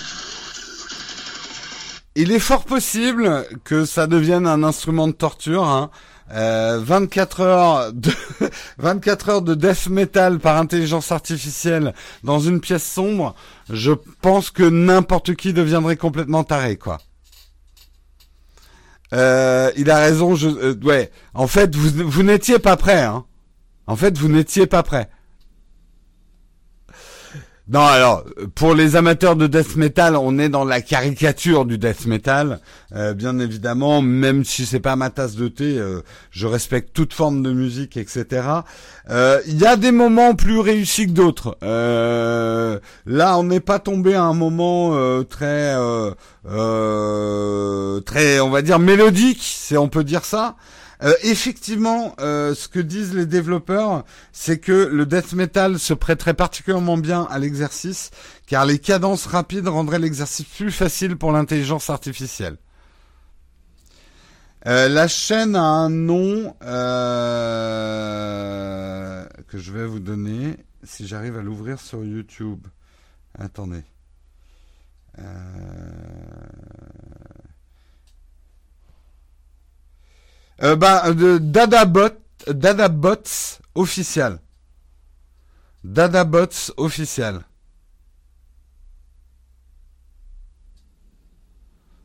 [2.14, 5.64] Il est fort possible que ça devienne un instrument de torture.
[5.64, 5.90] Hein.
[6.30, 8.12] 24 euh, heures de
[8.78, 13.34] 24 heures de death metal par intelligence artificielle dans une pièce sombre,
[13.68, 17.00] je pense que n'importe qui deviendrait complètement taré, quoi.
[19.14, 20.36] Euh, il a raison.
[20.36, 21.10] Je, euh, ouais.
[21.34, 23.02] En fait, vous, vous n'étiez pas prêt.
[23.02, 23.26] Hein.
[23.88, 25.10] En fait, vous n'étiez pas prêt.
[27.68, 32.06] Non, alors pour les amateurs de death metal, on est dans la caricature du death
[32.06, 32.60] metal,
[32.96, 34.04] euh, bien évidemment.
[34.04, 37.98] Même si c'est pas ma tasse de thé, euh, je respecte toute forme de musique,
[37.98, 38.48] etc.
[39.10, 41.58] Euh, il y a des moments plus réussis que d'autres.
[41.64, 44.92] là, on n'est pas tombé à un moment
[45.24, 45.74] très,
[48.06, 50.56] très, on va dire mélodique, si on peut dire ça.
[51.04, 56.34] Euh, effectivement, euh, ce que disent les développeurs, c'est que le death metal se prêterait
[56.34, 58.12] particulièrement bien à l'exercice,
[58.48, 62.58] car les cadences rapides rendraient l'exercice plus facile pour l'intelligence artificielle.
[64.68, 66.56] Euh, la chaîne a un nom
[69.48, 72.66] que je vais vous donner si j'arrive à l'ouvrir sur YouTube.
[73.38, 73.84] Attendez.
[75.20, 75.24] Euh...
[80.64, 82.10] Euh, bah, de Dadabot,
[82.48, 84.40] Dadabots officiel.
[85.84, 87.42] Dadabots officiel.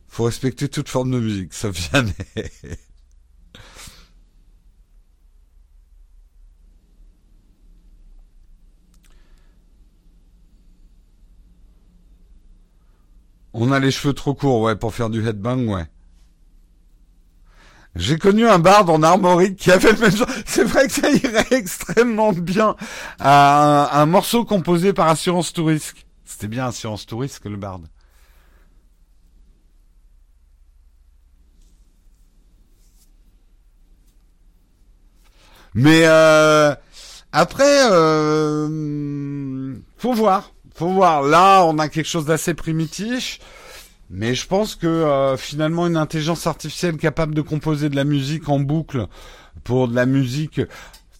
[0.07, 2.05] Faut respecter toute forme de musique, ça vient.
[13.53, 15.87] On a les cheveux trop courts, ouais, pour faire du headbang, ouais.
[17.95, 20.29] J'ai connu un barde en armorique qui avait le même genre.
[20.45, 22.75] C'est vrai que ça irait extrêmement bien
[23.19, 25.95] à un, morceau composé par Assurance Touriste.
[26.23, 27.85] C'était bien Assurance Touriste que le barde.
[35.73, 36.73] Mais euh,
[37.31, 41.23] après, euh, faut voir, faut voir.
[41.23, 43.39] Là, on a quelque chose d'assez primitif.
[44.13, 48.49] Mais je pense que euh, finalement une intelligence artificielle capable de composer de la musique
[48.49, 49.07] en boucle
[49.63, 50.65] pour de la musique, vous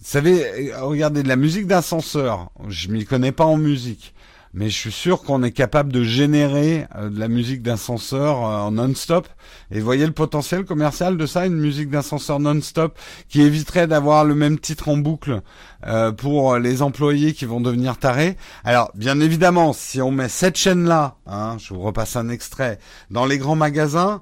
[0.07, 2.51] savez, regardez de la musique d'ascenseur.
[2.67, 4.13] Je m'y connais pas en musique,
[4.53, 8.57] mais je suis sûr qu'on est capable de générer euh, de la musique d'ascenseur euh,
[8.59, 9.27] en non-stop.
[9.71, 12.97] Et voyez le potentiel commercial de ça, une musique d'ascenseur non-stop
[13.29, 15.41] qui éviterait d'avoir le même titre en boucle
[15.87, 18.37] euh, pour les employés qui vont devenir tarés.
[18.63, 22.79] Alors, bien évidemment, si on met cette chaîne-là, hein, je vous repasse un extrait,
[23.09, 24.21] dans les grands magasins,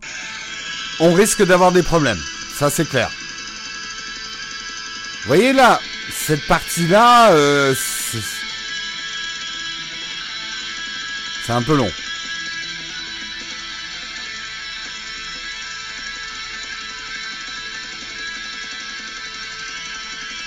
[0.99, 2.19] on risque d'avoir des problèmes.
[2.53, 3.09] Ça, c'est clair.
[5.21, 5.79] Vous voyez là,
[6.11, 7.73] cette partie-là, euh,
[11.49, 11.91] c'est un peu long.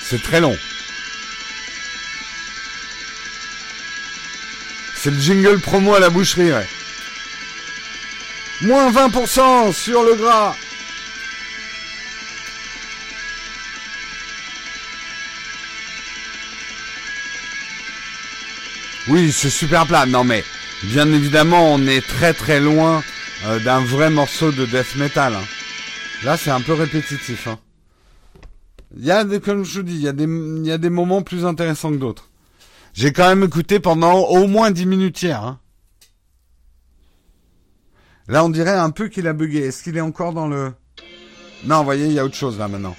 [0.04, 0.56] C'est très long.
[4.94, 6.68] C'est le jingle promo à la boucherie, ouais.
[8.60, 10.54] Moins 20% sur le gras.
[19.08, 20.06] Oui, c'est super plat.
[20.06, 20.44] Non mais
[20.84, 23.04] Bien évidemment, on est très très loin
[23.46, 25.34] euh, d'un vrai morceau de death metal.
[25.34, 25.44] Hein.
[26.24, 27.46] Là, c'est un peu répétitif.
[27.46, 27.58] Hein.
[28.96, 31.92] Il y a des, comme je vous dis, il y a des, moments plus intéressants
[31.92, 32.30] que d'autres.
[32.94, 35.42] J'ai quand même écouté pendant au moins 10 minutes hier.
[35.42, 35.60] Hein.
[38.26, 39.60] Là, on dirait un peu qu'il a bugué.
[39.60, 40.72] Est-ce qu'il est encore dans le...
[41.64, 42.96] Non, vous voyez, il y a autre chose là maintenant.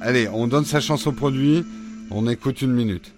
[0.00, 1.64] allez, on donne sa chance au produit.
[2.10, 3.12] On écoute une minute.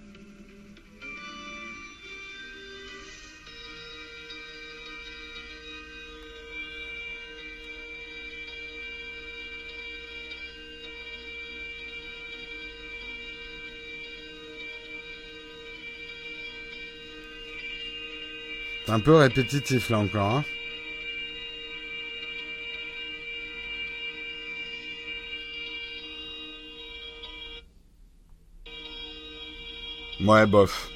[18.87, 20.37] C'est un peu répétitif là encore.
[20.37, 20.45] Hein
[30.21, 30.91] Ouais, bof.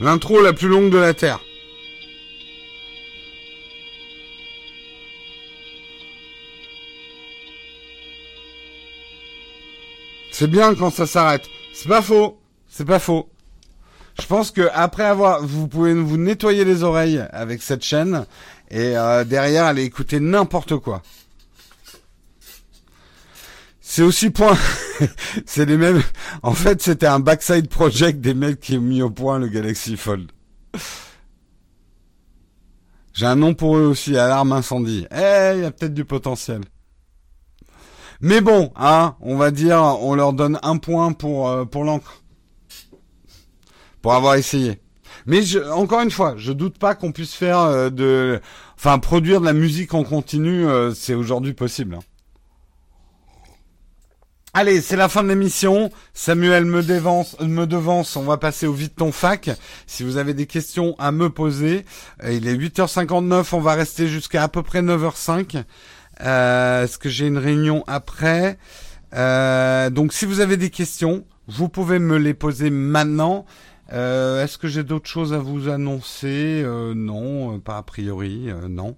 [0.00, 1.40] L'intro la plus longue de la Terre.
[10.30, 11.48] C'est bien quand ça s'arrête.
[11.72, 12.40] C'est pas faux.
[12.68, 13.28] C'est pas faux.
[14.20, 18.26] Je pense que après avoir, vous pouvez vous nettoyer les oreilles avec cette chaîne
[18.70, 21.02] et euh, derrière aller écouter n'importe quoi.
[23.94, 24.58] C'est aussi point.
[25.46, 26.02] c'est les mêmes.
[26.42, 29.96] En fait, c'était un backside project des mecs qui ont mis au point le Galaxy
[29.96, 30.32] Fold.
[33.12, 35.06] J'ai un nom pour eux aussi, alarme incendie.
[35.12, 36.62] Eh, il y a peut-être du potentiel.
[38.20, 42.24] Mais bon, hein, on va dire, on leur donne un point pour euh, pour l'encre,
[44.02, 44.80] pour avoir essayé.
[45.24, 48.40] Mais je, encore une fois, je doute pas qu'on puisse faire euh, de,
[48.74, 51.94] enfin, produire de la musique en continu, euh, c'est aujourd'hui possible.
[51.94, 52.13] Hein.
[54.56, 55.90] Allez, c'est la fin de l'émission.
[56.12, 58.14] Samuel me, devance.
[58.14, 59.50] On va passer au vide ton fac.
[59.88, 61.84] Si vous avez des questions à me poser,
[62.22, 63.48] euh, il est 8h59.
[63.52, 65.64] On va rester jusqu'à à peu près 9h05.
[66.20, 68.56] Euh, Est-ce que j'ai une réunion après?
[69.14, 73.46] Euh, Donc, si vous avez des questions, vous pouvez me les poser maintenant.
[73.90, 76.64] Est-ce que j'ai d'autres choses à vous annoncer?
[76.94, 78.96] Non, pas a priori, non.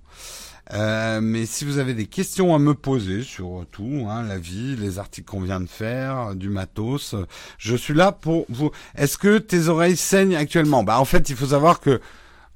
[0.73, 4.77] Euh, mais si vous avez des questions à me poser sur tout, hein, la vie,
[4.77, 7.15] les articles qu'on vient de faire, du matos,
[7.59, 8.71] je suis là pour vous.
[8.97, 10.83] Est-ce que tes oreilles saignent actuellement?
[10.83, 12.01] Bah en fait, il faut savoir que,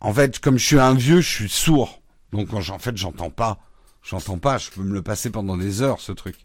[0.01, 2.03] en fait, comme je suis un vieux, je suis sourd.
[2.33, 3.59] Donc en fait, j'entends pas.
[4.03, 4.59] J'entends pas.
[4.59, 6.37] Je peux me le passer pendant des heures, ce truc.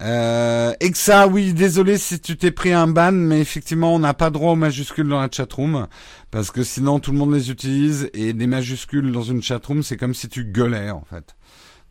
[0.00, 4.30] Euh, Exa, oui, désolé si tu t'es pris un ban, mais effectivement, on n'a pas
[4.30, 5.88] droit aux majuscules dans la chatroom,
[6.30, 9.96] parce que sinon tout le monde les utilise, et des majuscules dans une chatroom, c'est
[9.96, 11.34] comme si tu gueulais, en fait.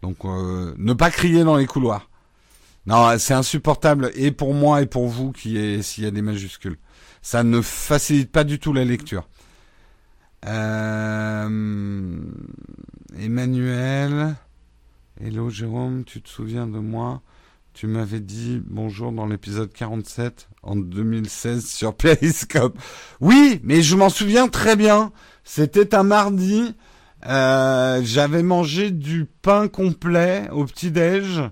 [0.02, 2.10] Donc, euh, ne pas crier dans les couloirs.
[2.86, 6.22] Non, c'est insupportable, et pour moi et pour vous, qui est s'il y a des
[6.22, 6.78] majuscules.
[7.22, 9.28] Ça ne facilite pas du tout la lecture.
[10.46, 12.20] Euh...
[13.20, 14.36] Emmanuel,
[15.20, 17.22] hello Jérôme, tu te souviens de moi?
[17.78, 22.76] Tu m'avais dit bonjour dans l'épisode 47 en 2016 sur Periscope.
[23.22, 25.12] Oui, mais je m'en souviens très bien.
[25.44, 26.74] C'était un mardi.
[27.28, 31.44] Euh, j'avais mangé du pain complet au petit-déj.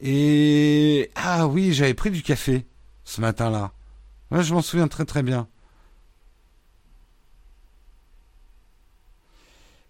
[0.00, 1.10] Et...
[1.14, 2.66] Ah oui, j'avais pris du café
[3.04, 3.72] ce matin-là.
[4.30, 5.48] Ouais, je m'en souviens très très bien.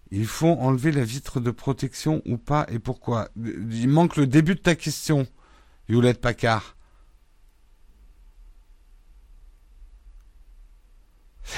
[0.09, 3.27] Il faut enlever la vitre de protection ou pas et pourquoi?
[3.35, 5.27] Il manque le début de ta question,
[5.89, 6.75] Yolette Paccard.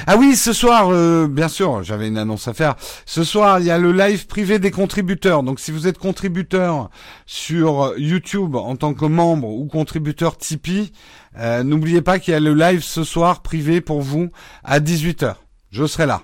[0.05, 2.75] Ah oui, ce soir, euh, bien sûr, j'avais une annonce à faire.
[3.05, 5.43] Ce soir, il y a le live privé des contributeurs.
[5.43, 6.89] Donc, si vous êtes contributeur
[7.25, 10.91] sur YouTube en tant que membre ou contributeur Tipeee,
[11.39, 14.29] euh, n'oubliez pas qu'il y a le live ce soir privé pour vous
[14.63, 15.35] à 18h.
[15.71, 16.21] Je serai là.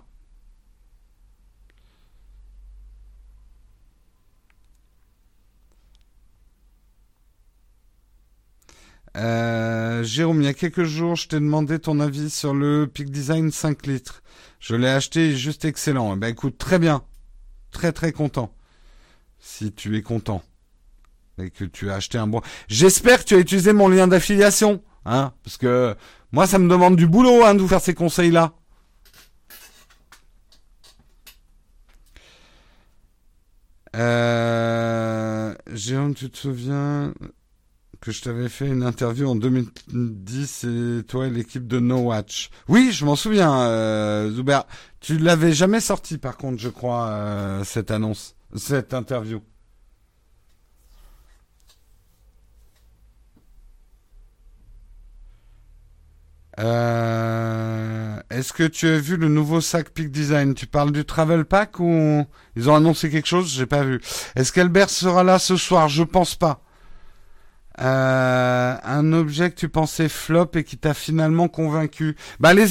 [9.16, 13.12] Euh, Jérôme, il y a quelques jours, je t'ai demandé ton avis sur le Peak
[13.12, 14.24] Design 5 litres.
[14.60, 16.16] Je l'ai acheté, juste excellent.
[16.16, 17.04] Eh ben écoute, très bien.
[17.72, 18.54] Très très content.
[19.40, 20.42] Si tu es content.
[21.38, 22.42] Et que tu as acheté un bon...
[22.68, 24.82] J'espère que tu as utilisé mon lien d'affiliation.
[25.06, 25.96] Hein, parce que
[26.32, 28.54] moi, ça me demande du boulot hein, de vous faire ces conseils-là.
[33.96, 35.54] Euh...
[35.72, 37.14] Jérôme, tu te souviens
[38.04, 42.50] que je t'avais fait une interview en 2010 et toi et l'équipe de No Watch.
[42.68, 44.60] Oui, je m'en souviens, euh, Zuber.
[45.00, 49.42] Tu l'avais jamais sorti, par contre, je crois, euh, cette annonce, cette interview.
[56.60, 60.54] Euh, Est-ce que tu as vu le nouveau sac Peak Design?
[60.56, 62.26] Tu parles du Travel Pack ou
[62.58, 63.50] ils ont annoncé quelque chose?
[63.54, 64.02] J'ai pas vu.
[64.36, 65.88] Est-ce qu'Albert sera là ce soir?
[65.88, 66.63] Je pense pas.
[67.82, 72.16] Euh, un objet que tu pensais flop et qui t'a finalement convaincu.
[72.40, 72.68] Bah les.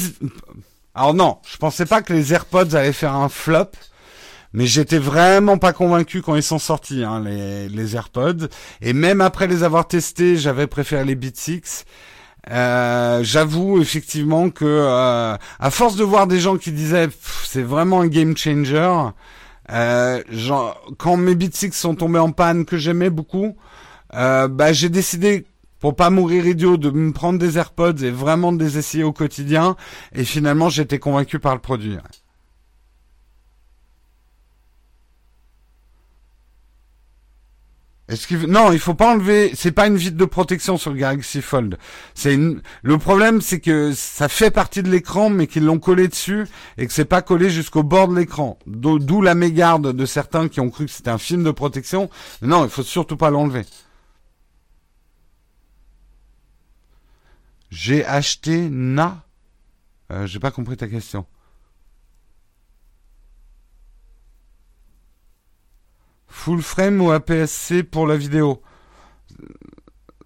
[0.95, 3.71] Alors non, je pensais pas que les AirPods allaient faire un flop,
[4.53, 8.47] mais j'étais vraiment pas convaincu quand ils sont sortis, hein, les, les AirPods.
[8.81, 11.85] Et même après les avoir testés, j'avais préféré les Beats 6.
[12.51, 17.07] Euh, J'avoue effectivement que euh, à force de voir des gens qui disaient
[17.45, 19.09] c'est vraiment un game changer,
[19.71, 23.55] euh, genre, quand mes Beats 6 sont tombés en panne que j'aimais beaucoup,
[24.15, 25.45] euh, bah, j'ai décidé
[25.79, 29.11] pour pas mourir idiot de me prendre des AirPods et vraiment de les essayer au
[29.11, 29.75] quotidien.
[30.13, 31.97] Et finalement, j'étais convaincu par le produit.
[38.09, 38.37] Est-ce qu'il...
[38.43, 39.51] Non, il faut pas enlever.
[39.55, 41.77] C'est pas une vitre de protection sur le Galaxy Fold.
[42.13, 46.45] C'est le problème, c'est que ça fait partie de l'écran, mais qu'ils l'ont collé dessus
[46.77, 48.59] et que c'est pas collé jusqu'au bord de l'écran.
[48.67, 52.09] D'où la mégarde de certains qui ont cru que c'était un film de protection.
[52.41, 53.63] non, il faut surtout pas l'enlever.
[57.73, 59.23] J'ai acheté Na.
[60.11, 61.25] Euh, J'ai pas compris ta question.
[66.27, 68.61] Full frame ou APS-C pour la vidéo?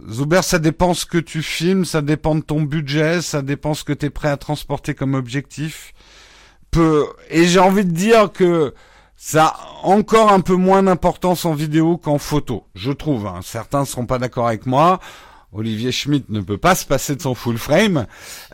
[0.09, 3.85] Zuber, ça dépend ce que tu filmes, ça dépend de ton budget, ça dépend ce
[3.85, 5.93] que tu es prêt à transporter comme objectif.
[6.69, 7.07] Peu...
[7.29, 8.73] Et j'ai envie de dire que
[9.15, 13.25] ça a encore un peu moins d'importance en vidéo qu'en photo, je trouve.
[13.25, 13.39] Hein.
[13.41, 14.99] Certains seront pas d'accord avec moi.
[15.53, 18.05] Olivier Schmitt ne peut pas se passer de son full frame.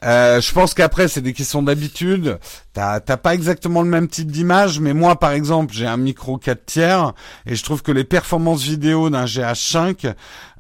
[0.04, 2.40] Euh, je pense qu'après c'est des questions d'habitude.
[2.74, 6.66] T'as pas exactement le même type d'image, mais moi par exemple j'ai un micro 4
[6.66, 7.14] tiers
[7.46, 10.14] et je trouve que les performances vidéo d'un GH5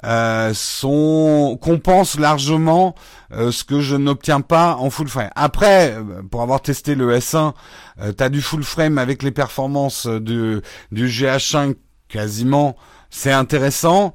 [0.06, 2.96] euh, sont compensent largement
[3.32, 5.30] euh, ce que je n'obtiens pas en full frame.
[5.36, 5.96] Après,
[6.32, 7.54] pour avoir testé le S1,
[8.02, 10.62] euh, t'as du full frame avec les performances du
[10.92, 11.76] GH5
[12.10, 12.76] quasiment,
[13.10, 14.14] c'est intéressant.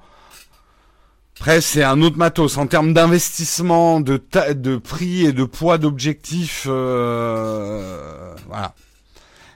[1.40, 2.56] Après, c'est un autre matos.
[2.56, 4.20] En termes d'investissement, de,
[4.54, 8.74] de prix et de poids d'objectifs, euh, voilà.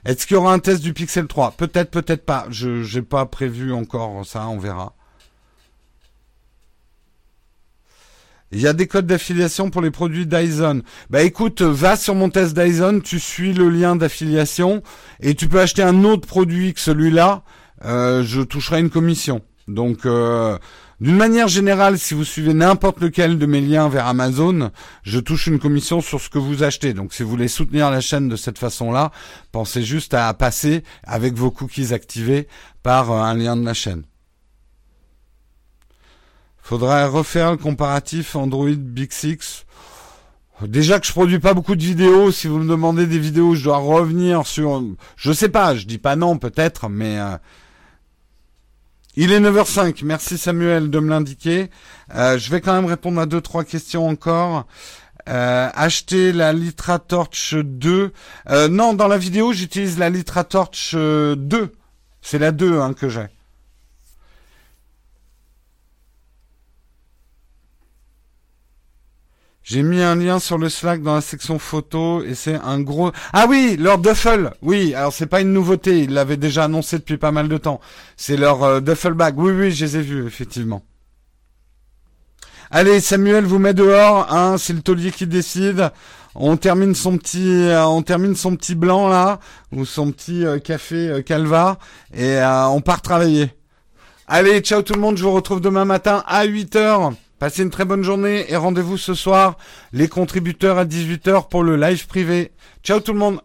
[0.05, 2.45] Est-ce qu'il y aura un test du Pixel 3 Peut-être, peut-être pas.
[2.49, 4.95] Je n'ai pas prévu encore ça, on verra.
[8.53, 10.83] Il y a des codes d'affiliation pour les produits Dyson.
[11.09, 14.83] Bah écoute, va sur mon test Dyson, tu suis le lien d'affiliation
[15.19, 17.43] et tu peux acheter un autre produit que celui-là.
[17.83, 19.41] Euh, je toucherai une commission.
[19.67, 20.57] Donc euh,
[21.03, 24.71] d'une manière générale, si vous suivez n'importe lequel de mes liens vers Amazon,
[25.03, 26.93] je touche une commission sur ce que vous achetez.
[26.93, 29.11] Donc si vous voulez soutenir la chaîne de cette façon-là,
[29.51, 32.47] pensez juste à passer avec vos cookies activés
[32.83, 34.03] par euh, un lien de la chaîne.
[36.61, 39.65] Faudrait refaire le comparatif Android Big Six.
[40.61, 43.65] Déjà que je produis pas beaucoup de vidéos, si vous me demandez des vidéos, je
[43.65, 44.81] dois revenir sur,
[45.17, 47.35] je sais pas, je dis pas non peut-être, mais euh,
[49.15, 50.03] il est 9h05.
[50.03, 51.69] Merci Samuel de me l'indiquer.
[52.15, 54.65] Euh, je vais quand même répondre à deux trois questions encore.
[55.29, 58.11] Euh, acheter la Litra Torch 2.
[58.49, 61.71] Euh, non, dans la vidéo, j'utilise la Litra Torch 2.
[62.21, 63.27] C'est la 2 hein, que j'ai.
[69.63, 73.13] J'ai mis un lien sur le Slack dans la section photo et c'est un gros.
[73.31, 74.51] Ah oui, leur duffel.
[74.61, 75.99] Oui, alors c'est pas une nouveauté.
[75.99, 77.79] Ils l'avaient déjà annoncé depuis pas mal de temps.
[78.17, 79.39] C'est leur euh, duffel bag.
[79.39, 80.83] Oui, oui, je les ai vus effectivement.
[82.71, 84.33] Allez, Samuel vous met dehors.
[84.33, 85.91] Hein, c'est le taulier qui décide.
[86.35, 89.39] On termine son petit, euh, on termine son petit blanc là
[89.71, 91.77] ou son petit euh, café calva
[92.13, 93.53] et on part travailler.
[94.27, 95.15] Allez, ciao tout le monde.
[95.15, 98.97] Je vous retrouve demain matin à 8 h Passez une très bonne journée et rendez-vous
[98.97, 99.57] ce soir,
[99.91, 102.51] les contributeurs à 18h pour le live privé.
[102.83, 103.41] Ciao tout le monde